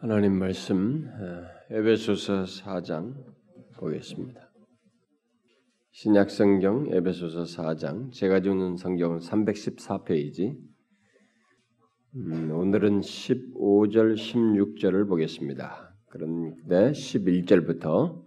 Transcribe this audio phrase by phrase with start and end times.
[0.00, 3.14] 하나님 말씀 어, 에베소서 4장
[3.76, 4.50] 보겠습니다.
[5.92, 10.56] 신약 성경 에베소서 4장 제가 주는 성경은 314페이지.
[12.16, 15.94] 음, 오늘은 15절 16절을 보겠습니다.
[16.10, 18.24] 그런데 11절부터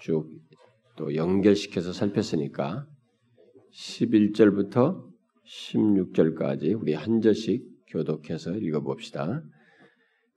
[0.00, 0.46] 쭉
[0.96, 2.86] 또 연결시켜서 살폈으니까
[3.72, 5.06] 11절부터
[5.44, 9.42] 16절까지 우리 한 절씩 교독해서 읽어봅시다.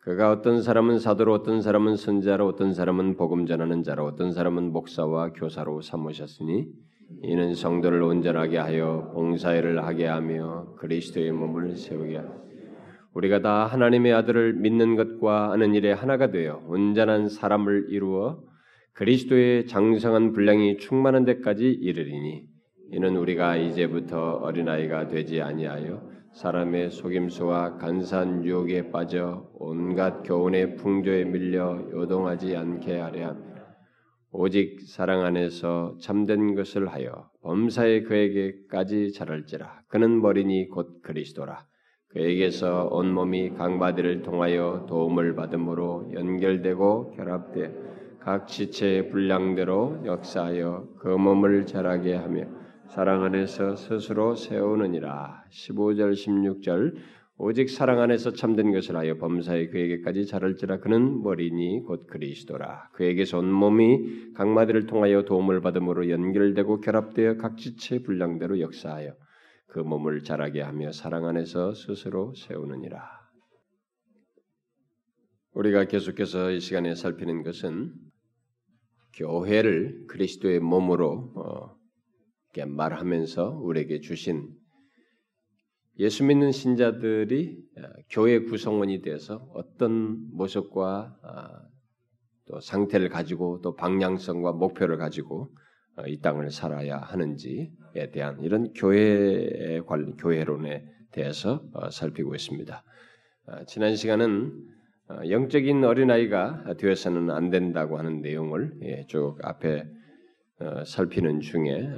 [0.09, 5.33] 그가 어떤 사람은 사도로 어떤 사람은 선자로 어떤 사람은 복음 전하는 자로 어떤 사람은 목사와
[5.33, 6.65] 교사로 삼으셨으니
[7.21, 12.31] 이는 성도를 온전하게 하여 봉사일을 하게 하며 그리스도의 몸을 세우게 하며
[13.14, 18.41] 우리가 다 하나님의 아들을 믿는 것과 아는 일에 하나가 되어 온전한 사람을 이루어
[18.93, 22.45] 그리스도의 장성한 분량이 충만한 데까지 이르리니
[22.93, 31.79] 이는 우리가 이제부터 어린아이가 되지 아니하여 사람의 속임수와 간산 유혹에 빠져 온갖 교훈의 풍조에 밀려
[31.92, 33.50] 요동하지 않게 하려 합니다.
[34.31, 39.81] 오직 사랑 안에서 참된 것을 하여 범사에 그에게까지 자랄지라.
[39.88, 41.66] 그는 머리니 곧 그리스도라.
[42.09, 47.73] 그에게서 온 몸이 강바디를 통하여 도움을 받음으로 연결되고 결합돼
[48.20, 52.59] 각 지체의 분량대로 역사하여 그 몸을 자라게 하며
[52.90, 55.44] 사랑 안에서 스스로 세우느니라.
[55.52, 56.96] 15절 16절
[57.38, 62.90] 오직 사랑 안에서 참된 것을 하여 범사에 그에게까지 자랄지라 그는 머리니 곧 그리스도라.
[62.94, 69.14] 그에게서 온 몸이 각마디를 통하여 도움을 받음으로 연결되고 결합되어 각 지체 분량대로 역사하여
[69.68, 73.08] 그 몸을 자라게 하며 사랑 안에서 스스로 세우느니라.
[75.53, 77.94] 우리가 계속해서 이 시간에 살피는 것은
[79.14, 81.78] 교회를 그리스도의 몸으로 어,
[82.66, 84.50] 말하면서 우리에게 주신
[86.00, 91.61] 예수 믿는 신자들이 어, 교회 구성원이 되어서 어떤 모습과 아,
[92.47, 95.50] 또 상태를 가지고 또 방향성과 목표를 가지고
[95.97, 102.84] 어, 이 땅을 살아야 하는지에 대한 이런 교회에 관련 교회론에 대해서 살피고 있습니다.
[103.47, 104.69] 아, 지난 시간은
[105.28, 109.99] 영적인 어린아이가 되어서는 안 된다고 하는 내용을 예, 쭉 앞에 어,
[110.86, 111.90] 살피는 중에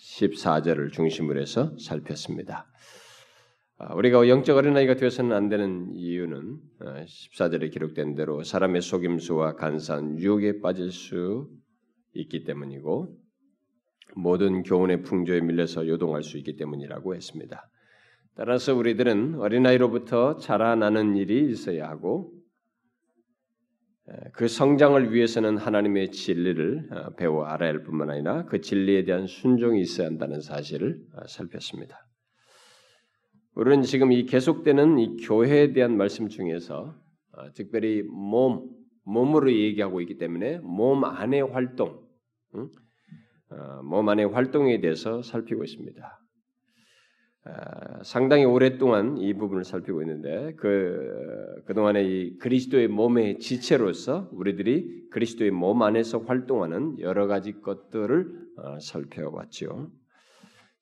[0.00, 2.66] 14절을 어, 중심으로 해서 살폈습니다.
[3.78, 10.18] 아, 우리가 영적 어린아이가 되어서는 안 되는 이유는 14절에 어, 기록된 대로 사람의 속임수와 간사한
[10.18, 11.50] 유혹에 빠질 수
[12.14, 13.18] 있기 때문이고
[14.14, 17.68] 모든 교훈의 풍조에 밀려서 요동할 수 있기 때문이라고 했습니다.
[18.34, 22.32] 따라서 우리들은 어린아이로부터 자라나는 일이 있어야 하고
[24.32, 29.80] 그 성장을 위해서는 하나님의 진리를 어, 배워 알아야 할 뿐만 아니라 그 진리에 대한 순종이
[29.80, 31.96] 있어야 한다는 사실을 어, 살폈습니다.
[33.54, 36.94] 우리는 지금 이 계속되는 이 교회에 대한 말씀 중에서
[37.32, 38.70] 어, 특별히 몸,
[39.04, 42.02] 몸으로 얘기하고 있기 때문에 몸 안의 활동,
[43.84, 46.21] 몸 안의 활동에 대해서 살피고 있습니다.
[47.44, 55.50] 아, 상당히 오랫동안 이 부분을 살피고 있는데 그 그동안의 이 그리스도의 몸의 지체로서 우리들이 그리스도의
[55.50, 59.90] 몸 안에서 활동하는 여러 가지 것들을 어, 살펴봤죠.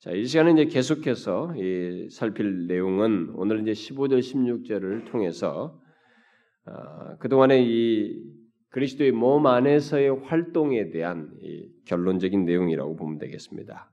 [0.01, 5.81] 자, 이 시간은 이제 계속해서 이 살필 내용은 오늘 이제 15절 16절을 통해서
[6.67, 8.23] 어, 그동안의 이
[8.71, 11.31] 그리스도의 몸 안에서의 활동에 대한
[11.87, 13.91] 결론적인 내용이라고 보면 되겠습니다.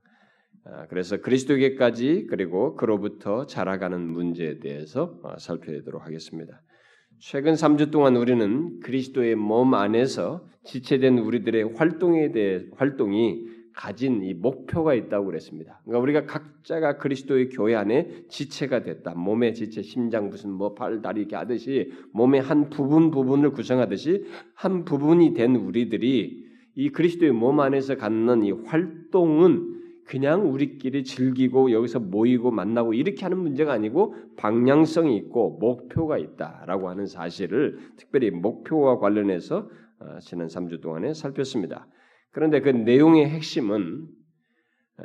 [0.70, 6.62] 아, 그래서 그리스도에게까지 그리고 그로부터 자라가는 문제에 대해서 어, 살펴보도록 하겠습니다.
[7.20, 14.94] 최근 3주 동안 우리는 그리스도의 몸 안에서 지체된 우리들의 활동에 대해 활동이 가진 이 목표가
[14.94, 15.82] 있다고 그랬습니다.
[15.86, 19.14] 그러니까 우리가 각자가 그리스도의 교회 안에 지체가 됐다.
[19.14, 24.84] 몸의 지체, 심장 무슨 뭐 발, 다리 이렇게 하듯이 몸의 한 부분 부분을 구성하듯이 한
[24.84, 26.46] 부분이 된 우리들이
[26.76, 29.77] 이 그리스도의 몸 안에서 갖는 이 활동은
[30.08, 37.06] 그냥 우리끼리 즐기고 여기서 모이고 만나고 이렇게 하는 문제가 아니고 방향성이 있고 목표가 있다라고 하는
[37.06, 39.70] 사실을 특별히 목표와 관련해서
[40.00, 41.88] 어, 지난 3주 동안에 살폈습니다.
[42.32, 44.08] 그런데 그 내용의 핵심은
[45.00, 45.04] 어,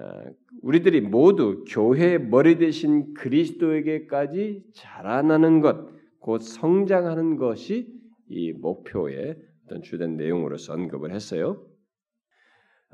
[0.63, 5.89] 우리들이 모두 교회의 머리 대신 그리스도에게까지 자라나는 것,
[6.21, 7.89] 곧 성장하는 것이
[8.29, 11.67] 이 목표의 어떤 주된 내용으로서 언급을 했어요.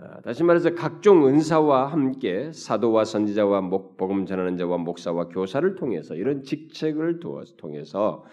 [0.01, 6.15] 아, 다시 말해서 각종 은사와 함께 사도와 선지자와 목, 복음 전하는 자와 목사와 교사를 통해서
[6.15, 7.19] 이런 직책을
[7.57, 8.25] 통해서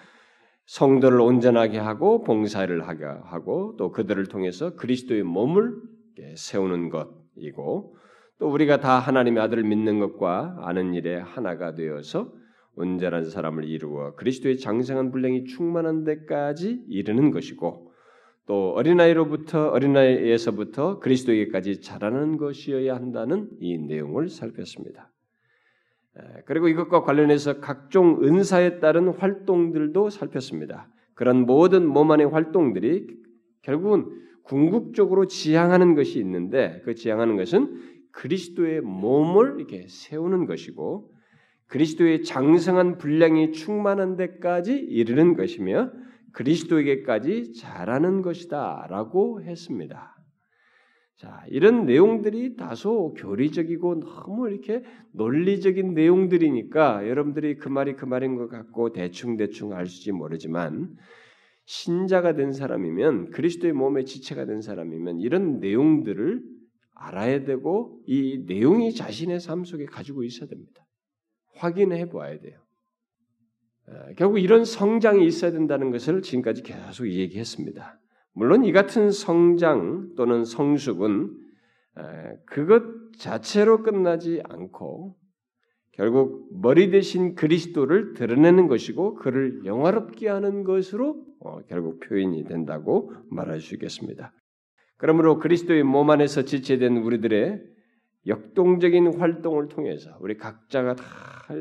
[0.68, 5.76] 성도를 온전하게 하고 봉사를 하게 하고 또 그들을 통해서 그리스도의 몸을
[6.36, 7.96] 세우는 것이고
[8.38, 12.32] 또 우리가 다 하나님의 아들을 믿는 것과 아는 일에 하나가 되어서
[12.76, 17.85] 온전한 사람을 이루어 그리스도의 장성한 분량이 충만한 데까지 이르는 것이고
[18.48, 25.12] 또 어린아이로부터 어린아이에서부터 그리스도에게까지 자라는 것이어야 한다는 이 내용을 살폈습니다.
[26.46, 30.90] 그리고 이것과 관련해서 각종 은사에 따른 활동들도 살폈습니다.
[31.14, 33.08] 그런 모든 몸 안의 활동들이
[33.64, 34.06] 결국은
[34.44, 41.12] 궁극적으로 지향하는 것이 있는데 그 지향하는 것은 그리스도의 몸을 이렇게 세우는 것이고
[41.68, 45.92] 그리스도의 장성한 분량이 충만한 데까지 이르는 것이며
[46.36, 50.16] 그리스도에게까지 자라는 것이다라고 했습니다.
[51.16, 54.84] 자, 이런 내용들이 다소 교리적이고 너무 이렇게
[55.14, 60.94] 논리적인 내용들이니까 여러분들이 그 말이 그 말인 것 같고 대충대충 알수지 모르지만
[61.68, 66.44] 신자가 된 사람이면 그리스도의 몸의 지체가 된 사람이면 이런 내용들을
[66.96, 70.86] 알아야 되고 이 내용이 자신의 삶 속에 가지고 있어야 됩니다.
[71.56, 72.65] 확인해 보아야 돼요.
[74.18, 78.00] 결국 이런 성장이 있어야 된다는 것을 지금까지 계속 얘기했습니다.
[78.34, 81.32] 물론 이 같은 성장 또는 성숙은
[82.46, 82.84] 그것
[83.18, 85.16] 자체로 끝나지 않고
[85.96, 93.62] 결국 머리 대신 그리스도를 드러내는 것이고 그를 영화롭게 하는 것으로 어, 결국 표현이 된다고 말할
[93.62, 94.34] 수 있겠습니다.
[94.98, 97.62] 그러므로 그리스도의 몸 안에서 지체된 우리들의
[98.28, 101.04] 역동적인 활동을 통해서 우리 각자가 다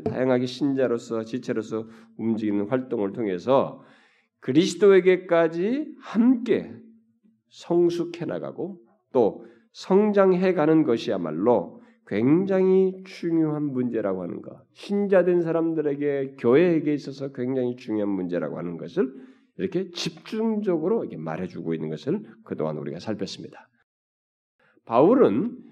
[0.03, 3.83] 다양하게 신자로서 지체로서 움직이는 활동을 통해서
[4.39, 6.73] 그리스도에게까지 함께
[7.49, 8.79] 성숙해 나가고
[9.13, 14.63] 또 성장해 가는 것이야말로 굉장히 중요한 문제라고 하는 것.
[14.73, 19.11] 신자된 사람들에게 교회에게 있어서 굉장히 중요한 문제라고 하는 것을
[19.57, 23.69] 이렇게 집중적으로 이렇게 말해주고 있는 것을 그동안 우리가 살폈습니다.
[24.85, 25.64] 바울은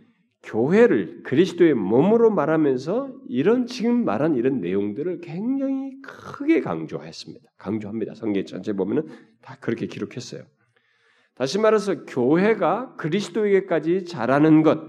[0.43, 7.49] 교회를 그리스도의 몸으로 말하면서 이런 지금 말한 이런 내용들을 굉장히 크게 강조했습니다.
[7.57, 8.13] 강조합니다.
[8.15, 9.07] 성경 전체 보면은
[9.41, 10.43] 다 그렇게 기록했어요.
[11.35, 14.79] 다시 말해서 교회가 그리스도에게까지 자라는 것,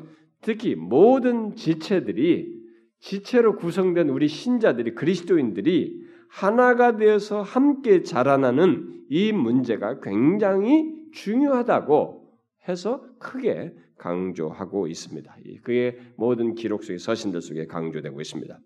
[0.40, 2.52] 특히 모든 지체들이
[2.98, 12.24] 지체로 구성된 우리 신자들이 그리스도인들이 하나가 되어서 함께 자라나는 이 문제가 굉장히 중요하다고
[12.68, 15.36] 해서 크게 강조하고 있습니다.
[15.62, 18.58] 그의 모든 기록 속에 서신들 속에 강조되고 있습니다.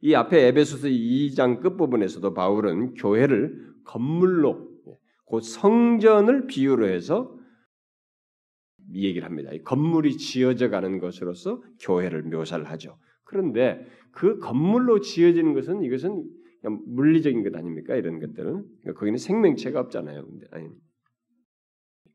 [0.00, 4.70] 이 앞에 에베소서 2장 끝부분에서도 바울은 교회를 건물로
[5.24, 7.38] 곧 성전을 비유로 해서
[8.92, 9.50] 이 얘기를 합니다.
[9.64, 12.98] 건물이 지어져 가는 것으로서 교회를 묘사를 하죠.
[13.24, 16.22] 그런데 그 건물로 지어지는 것은 이것은
[16.86, 17.96] 물리적인 것 아닙니까?
[17.96, 20.26] 이런 것들은 거기는 생명체가 없잖아요.
[20.50, 20.68] 아니,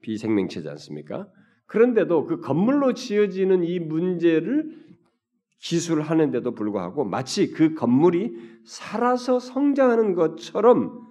[0.02, 1.28] 비생명체지 않습니까?
[1.68, 4.88] 그런데도 그 건물로 지어지는 이 문제를
[5.60, 11.06] 기술하는데도 불구하고 마치 그 건물이 살아서 성장하는 것처럼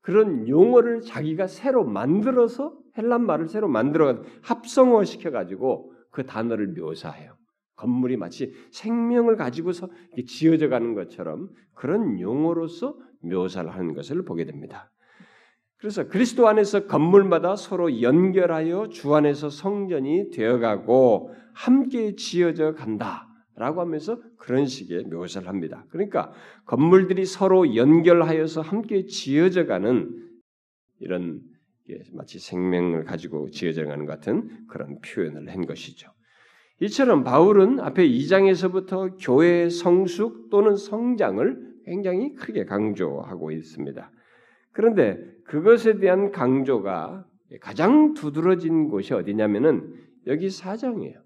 [0.00, 7.36] 그런 용어를 자기가 새로 만들어서 헬란 말을 새로 만들어 합성어 시켜 가지고 그 단어를 묘사해요.
[7.76, 9.88] 건물이 마치 생명을 가지고서
[10.26, 14.90] 지어져 가는 것처럼 그런 용어로서 묘사를 하는 것을 보게 됩니다.
[15.84, 24.18] 그래서 그리스도 안에서 건물마다 서로 연결하여 주 안에서 성전이 되어가고 함께 지어져 간다 라고 하면서
[24.38, 25.84] 그런 식의 묘사를 합니다.
[25.90, 26.32] 그러니까
[26.64, 30.08] 건물들이 서로 연결하여서 함께 지어져 가는
[31.00, 31.42] 이런
[32.14, 36.08] 마치 생명을 가지고 지어져 가는 같은 그런 표현을 한 것이죠.
[36.80, 44.10] 이처럼 바울은 앞에 2장에서부터 교회의 성숙 또는 성장을 굉장히 크게 강조하고 있습니다.
[44.72, 47.26] 그런데 그것에 대한 강조가
[47.60, 49.94] 가장 두드러진 곳이 어디냐면은
[50.26, 51.22] 여기 4장이에요.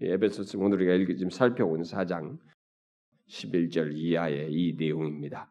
[0.00, 2.38] 에베소서 오늘 우리가 읽 지금 살펴본 4장
[3.28, 5.48] 11절 이하의 이 내용입니다.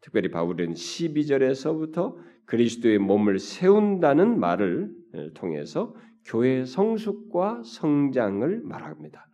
[0.00, 4.90] 특별히 바울은 12절에서부터 그리스도의 몸을 세운다는 말을
[5.34, 9.29] 통해서 교회의 성숙과 성장을 말합니다.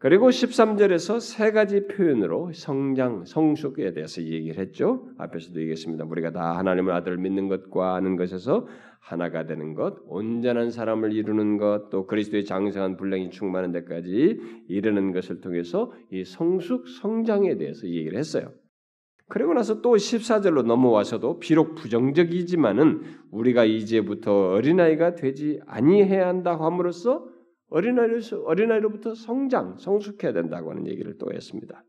[0.00, 5.06] 그리고 13절에서 세 가지 표현으로 성장, 성숙에 대해서 얘기를 했죠.
[5.18, 6.06] 앞에서도 얘기했습니다.
[6.06, 8.66] 우리가 다 하나님의 아들을 믿는 것과 아는 것에서
[8.98, 15.42] 하나가 되는 것, 온전한 사람을 이루는 것, 또 그리스도의 장성한 분량이 충만한 데까지 이르는 것을
[15.42, 18.52] 통해서 이 성숙, 성장에 대해서 얘기를 했어요.
[19.28, 27.29] 그리고 나서 또 14절로 넘어와서도 비록 부정적이지만은 우리가 이제부터 어린아이가 되지 아니해야 한다 함으로써
[27.70, 31.84] 어린아이로서 어린아이로부터 성장, 성숙해야 된다고 하는 얘기를 또 했습니다.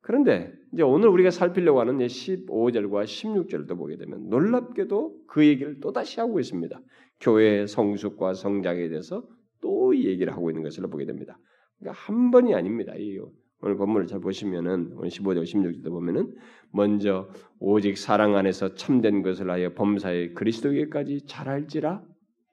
[0.00, 6.20] 그런데 이제 오늘 우리가 살피려고 하는 15절과 16절도 보게 되면 놀랍게도 그 얘기를 또 다시
[6.20, 6.80] 하고 있습니다.
[7.20, 9.26] 교회의 성숙과 성장에 대해서
[9.60, 11.38] 또 얘기를 하고 있는 것을 보게 됩니다.
[11.78, 12.94] 그러니까 한 번이 아닙니다.
[12.96, 13.18] 이
[13.60, 16.34] 오늘 본문을 잘 보시면은 오늘 15절 16절도 보면은
[16.72, 17.28] 먼저
[17.58, 22.02] 오직 사랑 안에서 참된 것을 하여 범사에 그리스도에게까지 잘할지라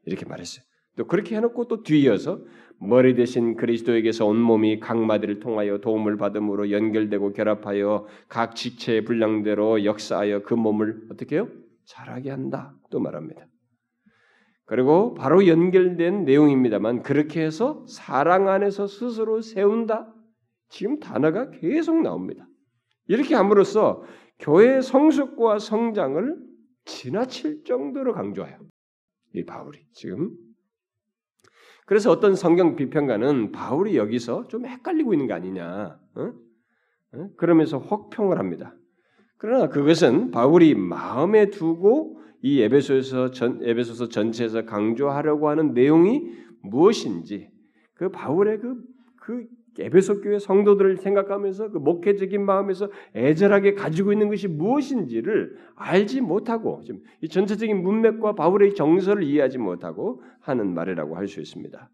[0.05, 0.65] 이렇게 말했어요.
[0.95, 2.39] 또 그렇게 해놓고 또 뒤이어서
[2.79, 9.85] 머리 대신 그리스도에게서 온 몸이 각 마디를 통하여 도움을 받음으로 연결되고 결합하여 각 지체의 분량대로
[9.85, 11.47] 역사하여 그 몸을 어떻게 해요?
[11.85, 12.75] 잘하게 한다.
[12.89, 13.47] 또 말합니다.
[14.65, 20.11] 그리고 바로 연결된 내용입니다만 그렇게 해서 사랑 안에서 스스로 세운다.
[20.69, 22.47] 지금 단어가 계속 나옵니다.
[23.07, 24.03] 이렇게 함으로써
[24.39, 26.37] 교회의 성숙과 성장을
[26.85, 28.57] 지나칠 정도로 강조해요.
[29.35, 30.31] 이 바울이 지금
[31.85, 35.99] 그래서 어떤 성경 비평가는 바울이 여기서 좀 헷갈리고 있는 거 아니냐.
[36.15, 36.33] 어?
[37.13, 37.29] 어?
[37.37, 38.75] 그러면서 혹평을 합니다.
[39.37, 47.49] 그러나 그것은 바울이 마음에 두고 이 에베소에서 전 에베소서 전체에서 강조하려고 하는 내용이 무엇인지
[47.93, 48.75] 그 바울의 그,
[49.21, 49.47] 그
[49.79, 57.01] 에베소 교회 성도들을 생각하면서 그 목회적인 마음에서 애절하게 가지고 있는 것이 무엇인지를 알지 못하고 지금
[57.21, 61.89] 이 전체적인 문맥과 바울의 정서를 이해하지 못하고 하는 말이라고 할 수 있습니다.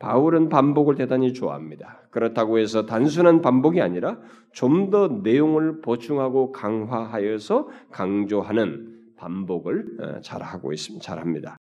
[0.00, 2.08] 바울은 반복을 대단히 좋아합니다.
[2.10, 4.18] 그렇다고 해서 단순한 반복이 아니라
[4.52, 11.02] 좀 더 내용을 보충하고 강화하여서 강조하는 반복을 어, 잘하고 있습니다.
[11.02, 11.56] 잘합니다.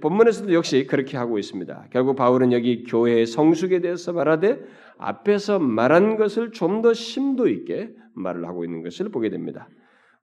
[0.00, 1.88] 본문에서도 역시 그렇게 하고 있습니다.
[1.90, 4.60] 결국 바울은 여기 교회의 성숙에 대해서 말하되
[4.98, 9.68] 앞에서 말한 것을 좀 더 심도 있게 말을 하고 있는 것을 보게 됩니다.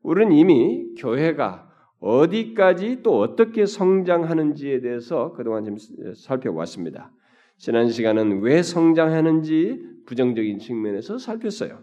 [0.01, 5.75] 우리는 이미 교회가 어디까지 또 어떻게 성장하는지에 대해서 그동안 좀
[6.15, 7.11] 살펴왔습니다.
[7.57, 11.79] 지난 시간은 왜 성장하는지 부정적인 측면에서 살폈어요.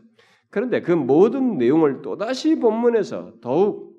[0.50, 3.94] 그런데 그 모든 내용을 또다시 본문에서 더욱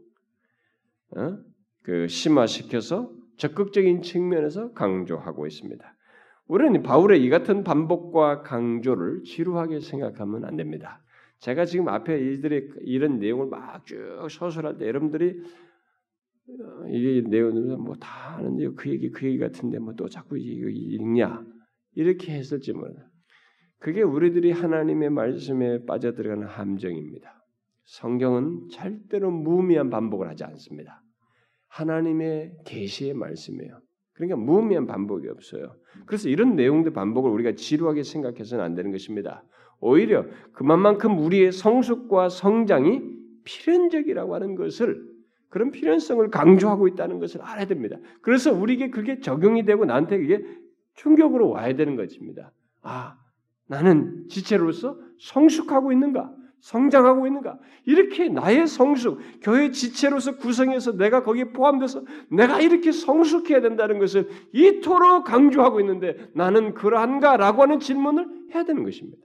[1.16, 1.38] 어?
[1.84, 5.96] 그 심화시켜서 적극적인 측면에서 강조하고 있습니다.
[6.48, 11.04] 우리는 바울의 이 같은 반복과 강조를 지루하게 생각하면 안 됩니다.
[11.40, 15.40] 제가 지금 앞에 이들의 이런 내용을 막 쭉 서술할 때 여러분들이
[16.50, 21.46] 어, 이게 내용을 뭐다 아는데 그 얘기 그 얘기 같은데 뭐 또 자꾸 이거 읽냐
[21.96, 22.94] 이렇게 했을지 몰라.
[23.80, 27.46] 그게 우리들이 하나님의 말씀에 빠져들어가는 함정입니다.
[27.86, 31.04] 성경은 절대로 무의미한 반복을 하지 않습니다.
[31.78, 33.80] 하나님의 계시의 말씀이에요.
[34.14, 35.76] 그러니까 무의미한 반복이 없어요.
[36.08, 39.44] 그래서 이런 내용들 반복을 우리가 지루하게 생각해서는 안 되는 것입니다.
[39.80, 43.02] 오히려 그만큼 우리의 성숙과 성장이
[43.44, 45.06] 필연적이라고 하는 것을
[45.50, 47.98] 그런 필연성을 강조하고 있다는 것을 알아야 됩니다.
[48.22, 50.44] 그래서 우리에게 그게 적용이 되고 나한테 그게
[50.96, 52.52] 충격으로 와야 되는 것입니다.
[52.82, 53.18] 아,
[53.68, 56.34] 나는 지체로서 성숙하고 있는가?
[56.62, 57.60] 성장하고 있는가?
[57.86, 65.26] 이렇게 나의 성숙, 교회 지체로서 구성해서 내가 거기에 포함돼서 내가 이렇게 성숙해야 된다는 것을 이토록
[65.26, 69.22] 강조하고 있는데 나는 그러한가 라고 하는 질문을 해야 되는 것입니다.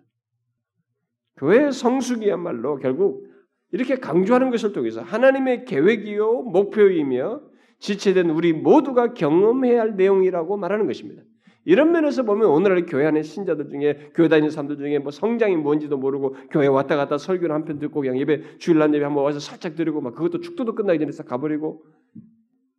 [1.39, 3.27] 교회의 성숙이야말로 결국
[3.73, 7.41] 이렇게 강조하는 것을 통해서 하나님의 계획이요 목표이며
[7.79, 11.23] 지체된 우리 모두가 경험해야 할 내용이라고 말하는 것입니다.
[11.65, 15.97] 이런 면에서 보면 오늘날 교회 안에 신자들 중에 교회 다니는 사람들 중에 뭐 성장이 뭔지도
[15.97, 19.77] 모르고 교회 왔다 갔다 설교를 한 편 듣고 그냥 예배 주일날 예배 한번 와서 살짝
[19.77, 21.85] 드리고 막 그것도 축도도 끝나기 전에 싹 가버리고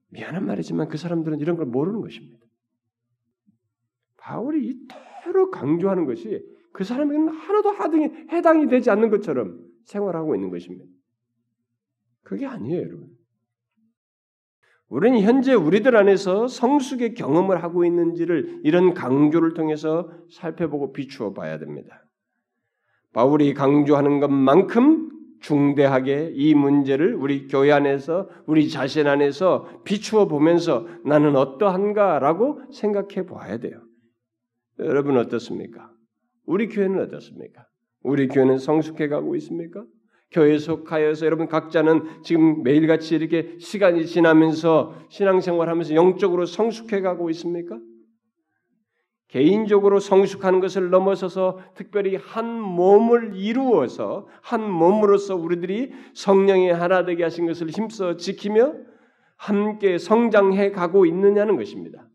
[0.10, 2.46] 미안한 말이지만 그 사람들은 이런 걸 모르는 것입니다.
[4.18, 4.68] 바울이
[5.24, 10.86] 이토록 강조하는 것이 그 사람에게는 하나도 하등이 해당이 되지 않는 것처럼 생활하고 있는 것입니다.
[12.24, 13.13] 그게 아니에요, 여러분.
[14.94, 22.06] 우리는 현재 우리들 안에서 성숙의 경험을 하고 있는지를 이런 강조를 통해서 살펴보고 비추어 봐야 됩니다.
[23.12, 25.10] 바울이 강조하는 것만큼
[25.42, 33.58] 중대하게 이 문제를 우리 교회 안에서 우리 자신 안에서 비추어 보면서 나는 어떠한가라고 생각해 봐야
[33.58, 33.82] 돼요.
[34.78, 35.92] 여러분 어떻습니까?
[36.46, 37.66] 우리 교회는 어떻습니까?
[38.04, 39.84] 우리 교회는 성숙해 가고 있습니까?
[40.34, 47.80] 교회에 속하여서 여러분 각자는 지금 매일같이 이렇게 시간이 지나면서 신앙생활하면서 영적으로 성숙해 가고 있습니까?
[49.28, 57.48] 개인적으로 성숙하는 것을 넘어서서 특별히 한 몸을 이루어서 한 몸으로서 우리들이 성령의 하나 되게 하신
[57.48, 58.76] 것을 힘써 지키며
[59.38, 62.08] 함께 성장해 가고 있느냐는 것입니다.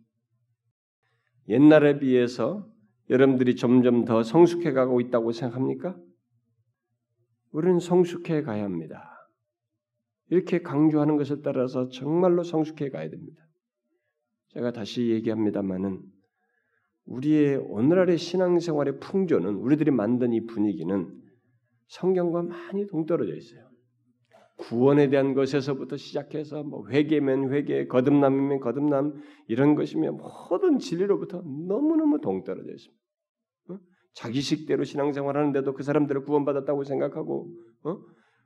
[1.48, 2.66] 옛날에 비해서
[3.10, 5.96] 여러분들이 점점 더 성숙해 가고 있다고 생각합니까?
[7.52, 9.14] 우리는 성숙해 가야 합니다.
[10.30, 13.42] 이렇게 강조하는 것에 따라서 정말로 성숙해 가야 됩니다.
[14.48, 16.02] 제가 다시 얘기합니다만은
[17.06, 21.10] 우리의 오늘날의 신앙생활의 풍조는 우리들이 만든 이 분위기는
[21.86, 23.68] 성경과 많이 동떨어져 있어요.
[24.58, 32.72] 구원에 대한 것에서부터 시작해서 뭐 회개면 회개, 거듭남이면 거듭남 이런 것이면 모든 진리로부터 너무너무 동떨어져
[32.72, 32.97] 있습니다.
[34.14, 37.52] 자기식대로 신앙생활 하는데도 그 사람들을 구원받았다고 생각하고
[37.84, 37.98] 어?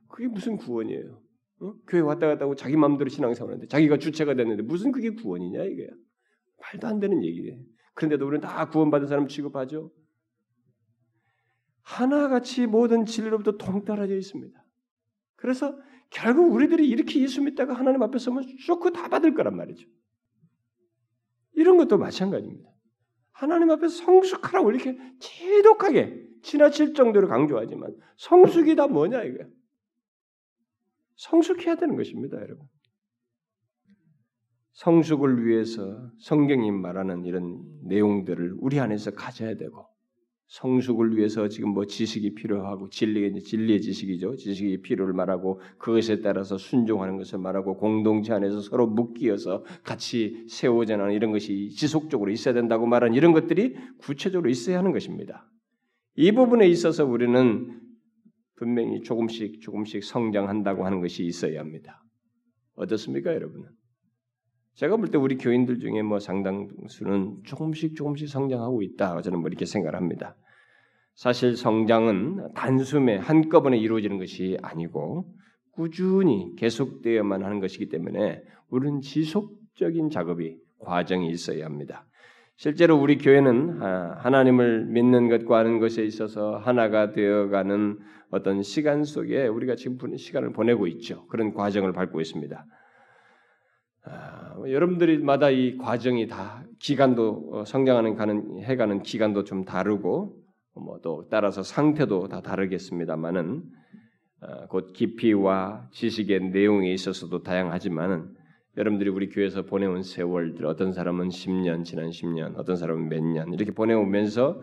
[0.09, 1.23] 그게 무슨 구원이에요?
[1.61, 1.75] 어?
[1.87, 5.89] 교회 왔다 갔다 하고 자기 마음대로 신앙생활하는데 자기가 주체가 됐는데 무슨 그게 구원이냐 이게
[6.61, 7.59] 말도 안 되는 얘기예요.
[7.95, 9.93] 그런데도 우리는 다 구원받은 사람 취급하죠.
[11.83, 14.65] 하나같이 모든 진리로부터 동떨어져 있습니다.
[15.37, 15.77] 그래서
[16.11, 19.89] 결국 우리들이 이렇게 예수 믿다가 하나님 앞에 서면 쇼크 다 받을 거란 말이죠.
[21.55, 22.72] 이런 것도 마찬가지입니다.
[23.43, 29.49] 하나님 앞에 성숙하라고 이렇게 지독하게 지나칠 정도로 강조하지만 성숙이 다 뭐냐 이거야.
[31.17, 32.69] 성숙해야 되는 것입니다, 여러분.
[34.75, 39.89] 성숙을 위해서 성경이 말하는 이런 내용들을 우리 안에서 가져야 되고
[40.53, 44.37] 성숙을 위해서 지금 뭐 지식이 필요하고 진리의 진리의 지식이죠.
[44.37, 51.33] 지식이 필요를 말하고 그것에 따라서 순종하는 것을 말하고 공동체 안에서 서로 묶이어서 같이 세워져나는 이런
[51.33, 55.51] 것이 지속적으로 있어야 된다고 말하는 이런 것들이 구체적으로 있어야 하는 것입니다.
[56.17, 57.81] 이 부분에 있어서 우리는
[58.57, 62.05] 분명히 조금씩 조금씩 성장한다고 하는 것이 있어야 합니다.
[62.75, 63.69] 어떻습니까, 여러분은?
[64.75, 69.23] 제가 볼 때 우리 교인들 중에 뭐 상당수는 조금씩 조금씩 성장하고 있다.
[69.23, 70.37] 저는 뭐 이렇게 생각을 합니다.
[71.15, 75.27] 사실 성장은 단숨에 한꺼번에 이루어지는 것이 아니고
[75.73, 82.07] 꾸준히 계속되어야만 하는 것이기 때문에 우리는 지속적인 작업이 과정이 있어야 합니다.
[82.57, 87.99] 실제로 우리 교회는 하나님을 믿는 것과 아는 것에 있어서 하나가 되어가는
[88.31, 91.27] 어떤 시간 속에 우리가 지금 시간을 보내고 있죠.
[91.27, 92.67] 그런 과정을 밟고 있습니다.
[94.05, 100.42] 아, 뭐 여러분들마다 이 과정이 다 기간도 어, 성장하는 가는 해가는 기간도 좀 다르고
[100.81, 103.63] 뭐 또 따라서 상태도 다 다르겠습니다만은
[104.41, 108.35] 어, 곧 깊이와 지식의 내용에 있어서도 다양하지만은
[108.77, 113.71] 여러분들이 우리 교회에서 보내온 세월들 어떤 사람은 10년 지난 10년 어떤 사람은 몇 년 이렇게
[113.73, 114.63] 보내오면서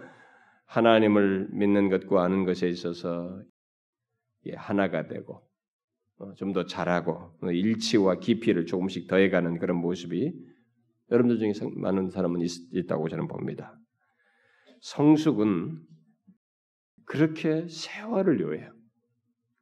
[0.66, 3.42] 하나님을 믿는 것과 아는 것에 있어서
[4.56, 5.42] 하나가 되고
[6.18, 10.34] 어, 좀더 잘하고 일치와 깊이를 조금씩 더해가는 그런 모습이
[11.12, 13.74] 여러분들 중에 많은 사람은 있, 다고 저는 봅니다.
[14.82, 15.80] 성숙은
[17.10, 18.72] 그렇게 세월을 요해요.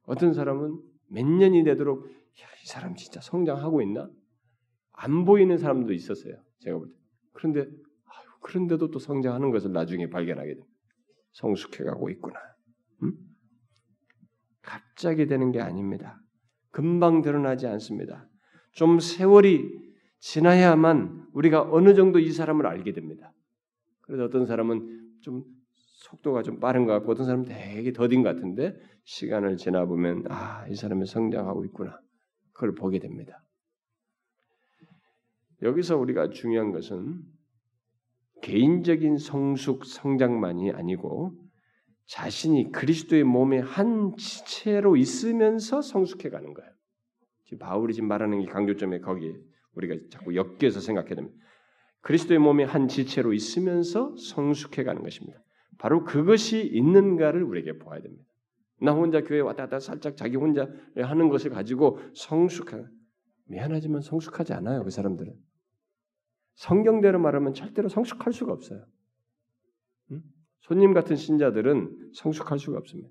[0.02, 4.10] 어떤 사람은 몇 년이 되도록 야, 이 사람 진짜 성장하고 있나?
[4.92, 6.34] 안 보이는 사람도 있었어요.
[6.58, 6.94] 제가 볼 때.
[7.32, 10.68] 그런데 아유, 그런데도 또 성장하는 것을 나중에 발견하게 됩니다.
[11.32, 12.38] 성숙해가고 있구나.
[13.04, 13.14] 음?
[14.60, 16.20] 갑자기 되는 게 아닙니다.
[16.70, 18.28] 금방 드러나지 않습니다.
[18.72, 19.70] 좀 세월이
[20.18, 23.32] 지나야만 우리가 어느 정도 이 사람을 알게 됩니다.
[24.02, 25.44] 그래서 어떤 사람은 좀
[25.98, 30.66] 속도가 좀 빠른 것 같고 어떤 사람은 되게 더딘 것 같은데 시간을 지나 보면 아,
[30.68, 31.98] 이 사람이 성장하고 있구나.
[32.52, 33.44] 그걸 보게 됩니다.
[35.62, 37.20] 여기서 우리가 중요한 것은
[38.42, 41.32] 개인적인 성숙 성장만이 아니고
[42.06, 46.70] 자신이 그리스도의 몸의 한 지체로 있으면서 성숙해 가는 거예요.
[47.44, 49.34] 지금 바울이 지금 말하는 이 강조점에 거기
[49.74, 51.36] 우리가 자꾸 엮여서 생각해야 됩니다.
[52.02, 55.40] 그리스도의 몸의 한 지체로 있으면서 성숙해 가는 것입니다.
[55.78, 58.24] 바로 그것이 있는가를 우리에게 보아야 됩니다.
[58.80, 62.90] 나 혼자 교회 왔다 갔다 살짝 자기 혼자 하는 것을 가지고 성숙한
[63.46, 64.84] 미안하지만 성숙하지 않아요.
[64.84, 65.34] 그 사람들은
[66.56, 68.84] 성경대로 말하면 절대로 성숙할 수가 없어요.
[70.12, 70.22] 응?
[70.60, 73.08] 손님 같은 신자들은 성숙할 수가 없습니다.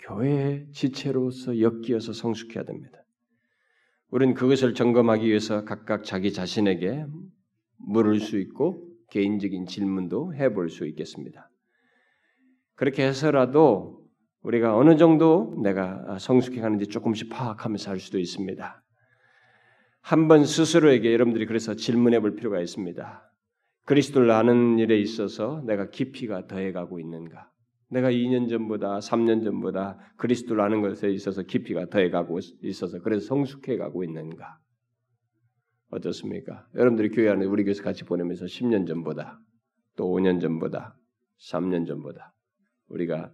[0.00, 3.04] 교회의 지체로서 엮여서 성숙해야 됩니다.
[4.08, 7.06] 우리는 그것을 점검하기 위해서 각각 자기 자신에게
[7.76, 11.50] 물을 수 있고 개인적인 질문도 해볼 수 있겠습니다.
[12.74, 14.00] 그렇게 해서라도
[14.42, 18.82] 우리가 어느 정도 내가 성숙해 가는지 조금씩 파악하면서 할 수도 있습니다.
[20.00, 23.22] 한번 스스로에게 여러분들이 그래서 질문해 볼 필요가 있습니다.
[23.84, 27.50] 그리스도를 아는 일에 있어서 내가 깊이가 더해가고 있는가?
[27.90, 34.04] 내가 2년 전보다 3년 전보다 그리스도를 아는 것에 있어서 깊이가 더해가고 있어서 그래서 성숙해 가고
[34.04, 34.58] 있는가?
[35.90, 36.66] 어떻습니까?
[36.74, 39.40] 여러분들이 교회 안에 우리 교회에서 같이 보내면서 10년 전보다
[39.96, 40.96] 또 5년 전보다
[41.50, 42.32] 3년 전보다
[42.88, 43.32] 우리가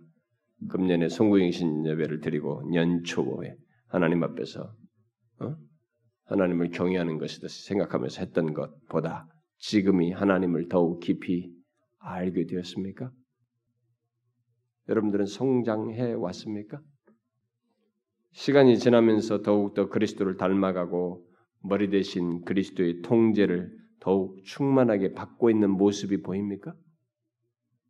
[0.70, 3.56] 금년에 성구행신 예배를 드리고 년초에
[3.88, 4.74] 하나님 앞에서
[5.40, 5.56] 어?
[6.24, 11.52] 하나님을 경외하는 것이다 생각하면서 했던 것보다 지금이 하나님을 더욱 깊이
[11.98, 13.10] 알게 되었습니까?
[14.88, 16.80] 여러분들은 성장해 왔습니까?
[18.32, 21.25] 시간이 지나면서 더욱더 그리스도를 닮아가고
[21.66, 26.74] 머리 대신 그리스도의 통제를 더욱 충만하게 받고 있는 모습이 보입니까?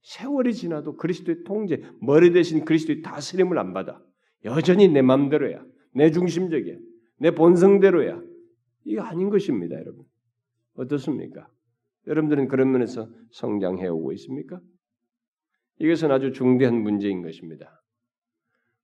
[0.03, 4.01] 세월이 지나도 그리스도의 통제, 머리 대신 그리스도의 다스림을 안 받아.
[4.45, 5.65] 여전히 내 마음대로야.
[5.95, 6.77] 내 중심적이야.
[7.19, 8.23] 내 본성대로야.
[8.85, 10.05] 이게 아닌 것입니다, 여러분.
[10.75, 11.49] 어떻습니까?
[12.07, 14.61] 여러분들은 그런 면에서 성장해 오고 있습니까?
[15.81, 17.83] 이것은 아주 중대한 문제인 것입니다.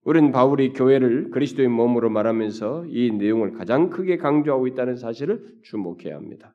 [0.03, 6.53] 우리는 바울이 교회를 그리스도의 몸으로 말하면서 이 내용을 가장 크게 강조하고 있다는 사실을 주목해야 합니다.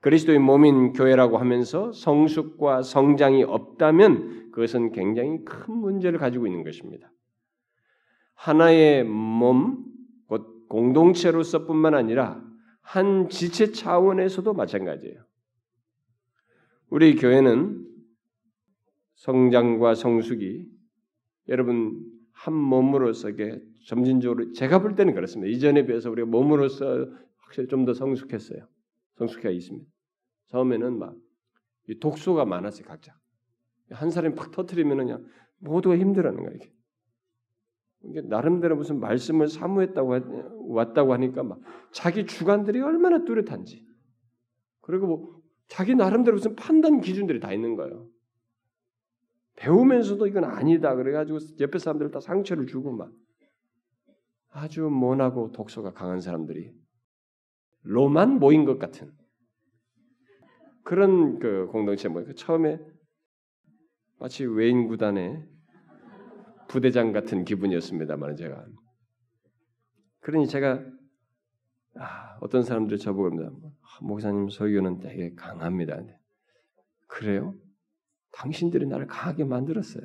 [0.00, 7.10] 그리스도의 몸인 교회라고 하면서 성숙과 성장이 없다면 그것은 굉장히 큰 문제를 가지고 있는 것입니다.
[8.34, 9.84] 하나의 몸,
[10.26, 12.42] 곧 공동체로서뿐만 아니라
[12.80, 15.24] 한 지체 차원에서도 마찬가지예요.
[16.90, 17.82] 우리 교회는
[19.14, 20.66] 성장과 성숙이
[21.48, 25.50] 여러분 한 몸으로서게 점진적으로 제가 볼 때는 그렇습니다.
[25.50, 28.66] 이전에 비해서 우리가 몸으로서 확실히 좀 더 성숙했어요.
[29.16, 29.86] 성숙해 있습니다.
[30.48, 31.16] 처음에는 막
[32.00, 33.16] 독소가 많았어요 각자.
[33.90, 35.26] 한 사람이 팍 터트리면은 그냥
[35.58, 36.56] 모두가 힘들어하는 거예요.
[36.56, 36.72] 이게.
[38.06, 41.60] 이게 나름대로 무슨 말씀을 사모했다고 왔다고 하니까 막
[41.92, 43.86] 자기 주관들이 얼마나 뚜렷한지.
[44.80, 48.06] 그리고 뭐 자기 나름대로 무슨 판단 기준들이 다 있는 거예요.
[49.56, 53.12] 배우면서도 이건 아니다 그래가지고 옆에 사람들 다 상처를 주고 막
[54.50, 56.72] 아주 모나고 독소가 강한 사람들이
[57.82, 59.12] 로만 모인 것 같은
[60.82, 62.78] 그런 그 공동체 뭐 처음에
[64.18, 65.44] 마치 외인 구단의
[66.68, 68.64] 부대장 같은 기분이었습니다만 제가
[70.20, 70.84] 그러니 제가
[71.96, 73.50] 아, 어떤 사람들이 저보고 합니다.
[73.80, 76.00] 아, 목사님 설교는 되게 강합니다.
[77.06, 77.54] 그래요?
[78.34, 80.04] 당신들이 나를 강하게 만들었어요.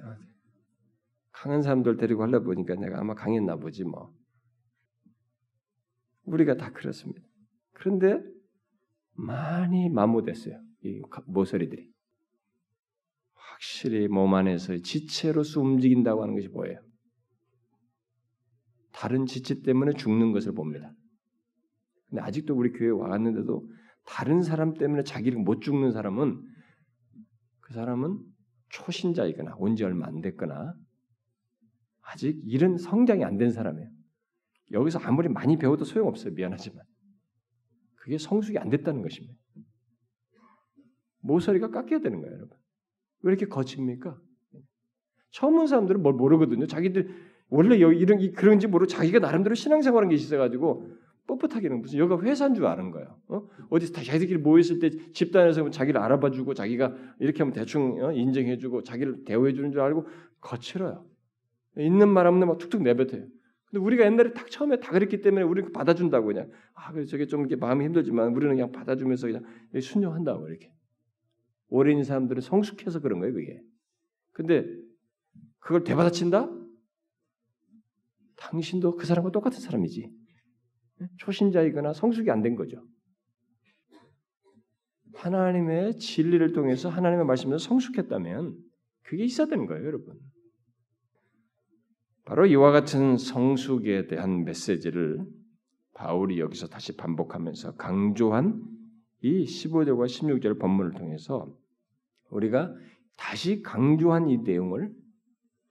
[1.32, 4.14] 강한 사람들 데리고 하려 보니까 내가 아마 강했나 보지 뭐.
[6.26, 7.26] 우리가 다 그렇습니다.
[7.74, 8.22] 그런데
[9.14, 10.62] 많이 마모됐어요.
[10.84, 11.92] 이 모서리들이.
[13.34, 16.80] 확실히 몸 안에서 지체로서 움직인다고 하는 것이 보여요.
[18.92, 20.94] 다른 지체 때문에 죽는 것을 봅니다.
[22.10, 23.70] 근데 아직도 우리 교회에 와갔는데도
[24.06, 26.42] 다른 사람 때문에 자기를 못 죽는 사람은
[27.70, 28.20] 그 사람은
[28.70, 30.74] 초신자이거나 온 지 얼마 안 됐거나
[32.02, 33.90] 아직 이런 성장이 안 된 사람이에요.
[34.72, 36.34] 여기서 아무리 많이 배워도 소용없어요.
[36.34, 36.84] 미안하지만.
[37.96, 39.38] 그게 성숙이 안 됐다는 것입니다.
[41.22, 42.58] 모서리가 깎여야 되는 거예요, 여러분.
[43.22, 44.20] 왜 이렇게 거칩니까?
[45.32, 46.66] 처음 온 사람들은 뭘 모르거든요.
[46.66, 47.08] 자기들
[47.50, 50.88] 원래 이런 그런지 모르고 자기가 나름대로 신앙생활한 게 있어가지고
[51.30, 53.18] 뻣뻣하게는 무슨 여기가 회사인 줄 아는 거예요.
[53.28, 53.48] 어?
[53.70, 58.12] 어디서 다 자기들끼리 모였을 때 집단에서 자기를 알아봐주고 자기가 이렇게 하면 대충 어?
[58.12, 60.08] 인정해주고 자기를 대우해주는 줄 알고
[60.42, 61.06] 거칠어요.
[61.78, 63.28] 있는 말 없는 막 툭툭 내뱉어요.
[63.66, 67.42] 근데 우리가 옛날에 딱 처음에 다 그랬기 때문에 우리는 받아준다고 그냥 아 그래 저게 좀
[67.42, 69.44] 이렇게 마음이 힘들지만 우리는 그냥 받아주면서 그냥
[69.80, 70.74] 순종한다고 이렇게
[71.92, 73.62] 있는 사람들은 성숙해서 그런 거예요 그게.
[74.32, 74.66] 근데
[75.60, 76.50] 그걸 대받아친다?
[78.38, 80.19] 당신도 그 사람과 똑같은 사람이지.
[81.18, 82.84] 초신자이거나 성숙이 안 된 거죠.
[85.16, 88.56] 하나님의 진리를 통해서 하나님의 말씀에서 성숙했다면
[89.04, 90.18] 그게 있어야 되는 거예요, 여러분.
[92.26, 95.26] 바로 이와 같은 성숙에 대한 메시지를
[95.94, 98.64] 바울이 여기서 다시 반복하면서 강조한
[99.22, 101.52] 이 15절과 16절 본문을 통해서
[102.30, 102.74] 우리가
[103.18, 104.94] 다시 강조한 이 내용을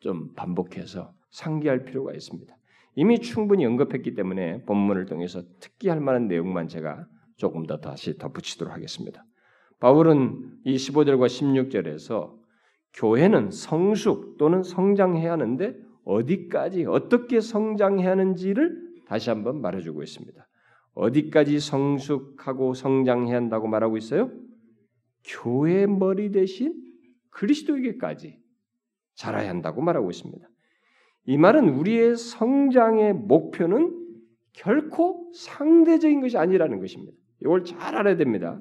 [0.00, 2.57] 좀 반복해서 상기할 필요가 있습니다.
[3.00, 7.06] 이미 충분히 언급했기 때문에 본문을 통해서 특기할 만한 내용만 제가
[7.36, 9.24] 조금 더 다시 덧붙이도록 하겠습니다.
[9.78, 12.36] 바울은 이 15절과 16절에서
[12.94, 20.48] 교회는 성숙 또는 성장해야 하는데 어디까지 어떻게 성장해야 하는지를 다시 한번 말해주고 있습니다.
[20.94, 24.28] 어디까지 성숙하고 성장해야 한다고 말하고 있어요?
[25.24, 26.74] 교회 머리 대신
[27.30, 28.40] 그리스도에게까지
[29.14, 30.48] 자라야 한다고 말하고 있습니다.
[31.28, 33.94] 이 말은 우리의 성장의 목표는
[34.54, 37.12] 결코 상대적인 것이 아니라는 것입니다.
[37.42, 38.58] 이걸 잘 알아야 됩니다.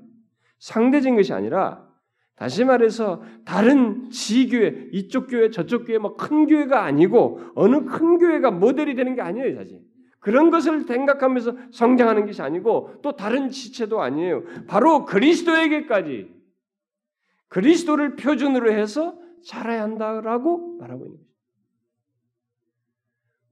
[0.60, 1.88] 상대적인 것이 아니라
[2.36, 8.96] 다시 말해서 다른 지교회, 이쪽 교회, 저쪽 교회, 뭐큰 교회가 아니고 어느 큰 교회가 모델이
[8.96, 9.80] 되는 게 아니에요, 사실.
[10.20, 14.44] 그런 것을 생각하면서 성장하는 것이 아니고 또 다른 지체도 아니에요.
[14.68, 16.36] 바로 그리스도에게까지
[17.48, 21.27] 그리스도를 표준으로 해서 자라야 한다라고 말하고 있는.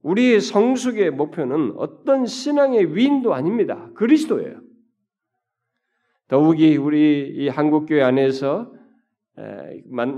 [0.06, 3.90] 우리의 성숙의 목표는 어떤 신앙의 위인도 아닙니다.
[3.94, 4.60] 그리스도예요.
[6.28, 8.72] 더욱이 우리 이 한국 교회 안에서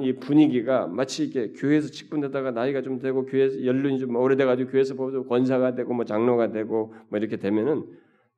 [0.02, 5.26] 이 분위기가 마치 이렇게 교회에서 직분되다가 나이가 좀 되고 교회에서 연륜이 좀 오래돼가지고 교회에서 보면
[5.26, 7.84] 권사가 되고 뭐 장로가 되고 뭐 이렇게 되면은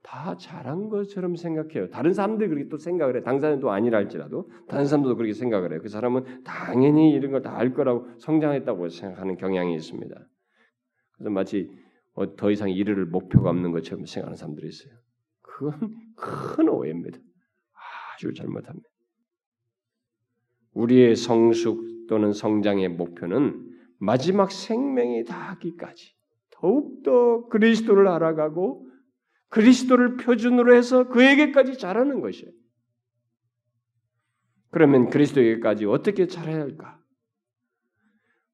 [0.03, 1.91] 다 잘한 것처럼 생각해요.
[1.91, 3.23] 다른 사람들이 그렇게 또 생각을 해.
[3.23, 5.81] 당사자도 아니라 할지라도 다른 사람도 그렇게 생각을 해요.
[5.83, 10.15] 그 사람은 당연히 이런 걸 다 알 거라고 성장했다고 생각하는 경향이 있습니다.
[11.21, 11.71] 그래서 마치
[12.15, 14.95] 어, 더 이상 이르를 목표가 없는 것처럼 생각하는 사람들이 있어요.
[15.43, 17.19] 그건 큰 오해입니다.
[18.15, 18.89] 아주 잘못합니다.
[20.73, 26.15] 우리의 성숙 또는 성장의 목표는 마지막 생명이 닿기까지
[26.51, 28.89] 더욱더 그리스도를 알아가고
[29.49, 32.51] 그리스도를 표준으로 해서 그에게까지 자라는 것이에요.
[34.71, 37.00] 그러면 그리스도에게까지 어떻게 자라야 할까?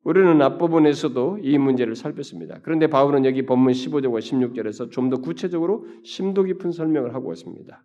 [0.07, 2.61] 우리는 앞부분에서도 이 문제를 살폈습니다.
[2.63, 7.83] 그런데 바울은 여기 본문 15절과 16절에서 좀 더 구체적으로 심도 깊은 설명을 하고 있습니다.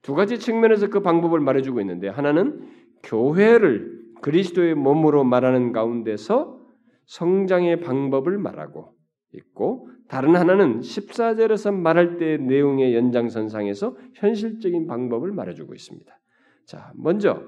[0.00, 2.66] 두 가지 측면에서 그 방법을 말해주고 있는데 하나는
[3.02, 6.58] 교회를 그리스도의 몸으로 말하는 가운데서
[7.04, 8.94] 성장의 방법을 말하고
[9.34, 16.18] 있고 다른 하나는 14절에서 말할 때 내용의 연장선상에서 현실적인 방법을 말해주고 있습니다.
[16.64, 17.42] 자, 먼저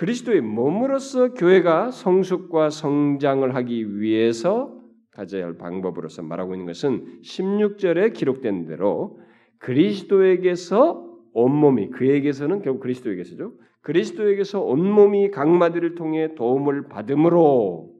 [0.00, 8.64] 그리스도의 몸으로서 교회가 성숙과 성장을 하기 위해서 가져야 할 방법으로서 말하고 있는 것은 16절에 기록된
[8.64, 9.20] 대로
[9.58, 13.52] 그리스도에게서 온몸이 그에게서는 결국 그리스도에게서죠.
[13.82, 17.94] 그리스도에게서 온몸이 강마디를 통해 도움을 받음으로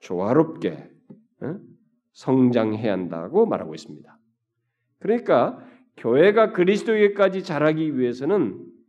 [0.00, 0.90] 조화롭게
[2.14, 4.18] 성장해야 한다고 말하고 있습니다.
[4.98, 5.64] 그러니까
[5.98, 8.79] 교회가 그리스도에게까지 자라기 위해서는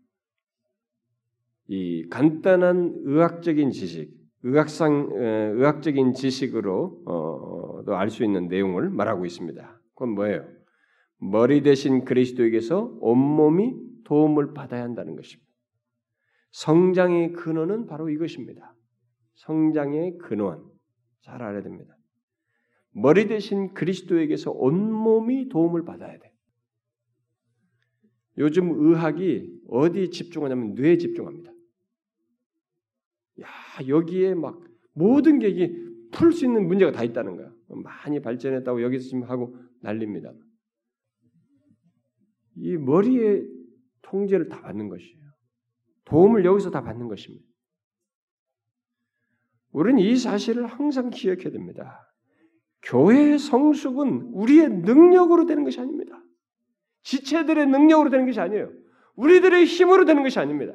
[1.67, 9.81] 이 간단한 의학적인 지식, 의학상 의학적인 지식으로 어, 알수 있는 내용을 말하고 있습니다.
[9.93, 10.47] 그건 뭐예요?
[11.17, 15.49] 머리 대신 그리스도에게서 온몸이 도움을 받아야 한다는 것입니다.
[16.51, 18.75] 성장의 근원은 바로 이것입니다.
[19.35, 20.63] 성장의 근원
[21.21, 21.95] 잘 알아야 됩니다.
[22.93, 26.31] 머리 대신 그리스도에게서 온몸이 도움을 받아야 돼.
[28.37, 31.51] 요즘 의학이 어디 집중하냐면 뇌에 집중합니다.
[33.41, 33.47] 야,
[33.87, 34.61] 여기에 막
[34.93, 35.73] 모든 게 이게
[36.11, 37.51] 풀 수 있는 문제가 다 있다는 거야.
[37.69, 40.33] 많이 발전했다고 여기서 지금 하고 난립니다.
[42.57, 43.43] 이 머리에
[44.01, 45.21] 통제를 다 받는 것이에요.
[46.05, 47.45] 도움을 여기서 다 받는 것입니다.
[49.71, 52.13] 우리는 이 사실을 항상 기억해야 됩니다.
[52.83, 56.21] 교회의 성숙은 우리의 능력으로 되는 것이 아닙니다.
[57.03, 58.71] 지체들의 능력으로 되는 것이 아니에요.
[59.21, 60.73] 우리들의 힘으로 되는 것이 아닙니다.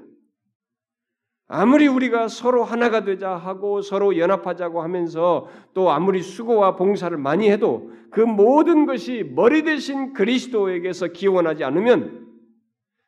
[1.48, 7.90] 아무리 우리가 서로 하나가 되자 하고 서로 연합하자고 하면서 또 아무리 수고와 봉사를 많이 해도
[8.10, 12.26] 그 모든 것이 머리 대신 그리스도에게서 기원하지 않으면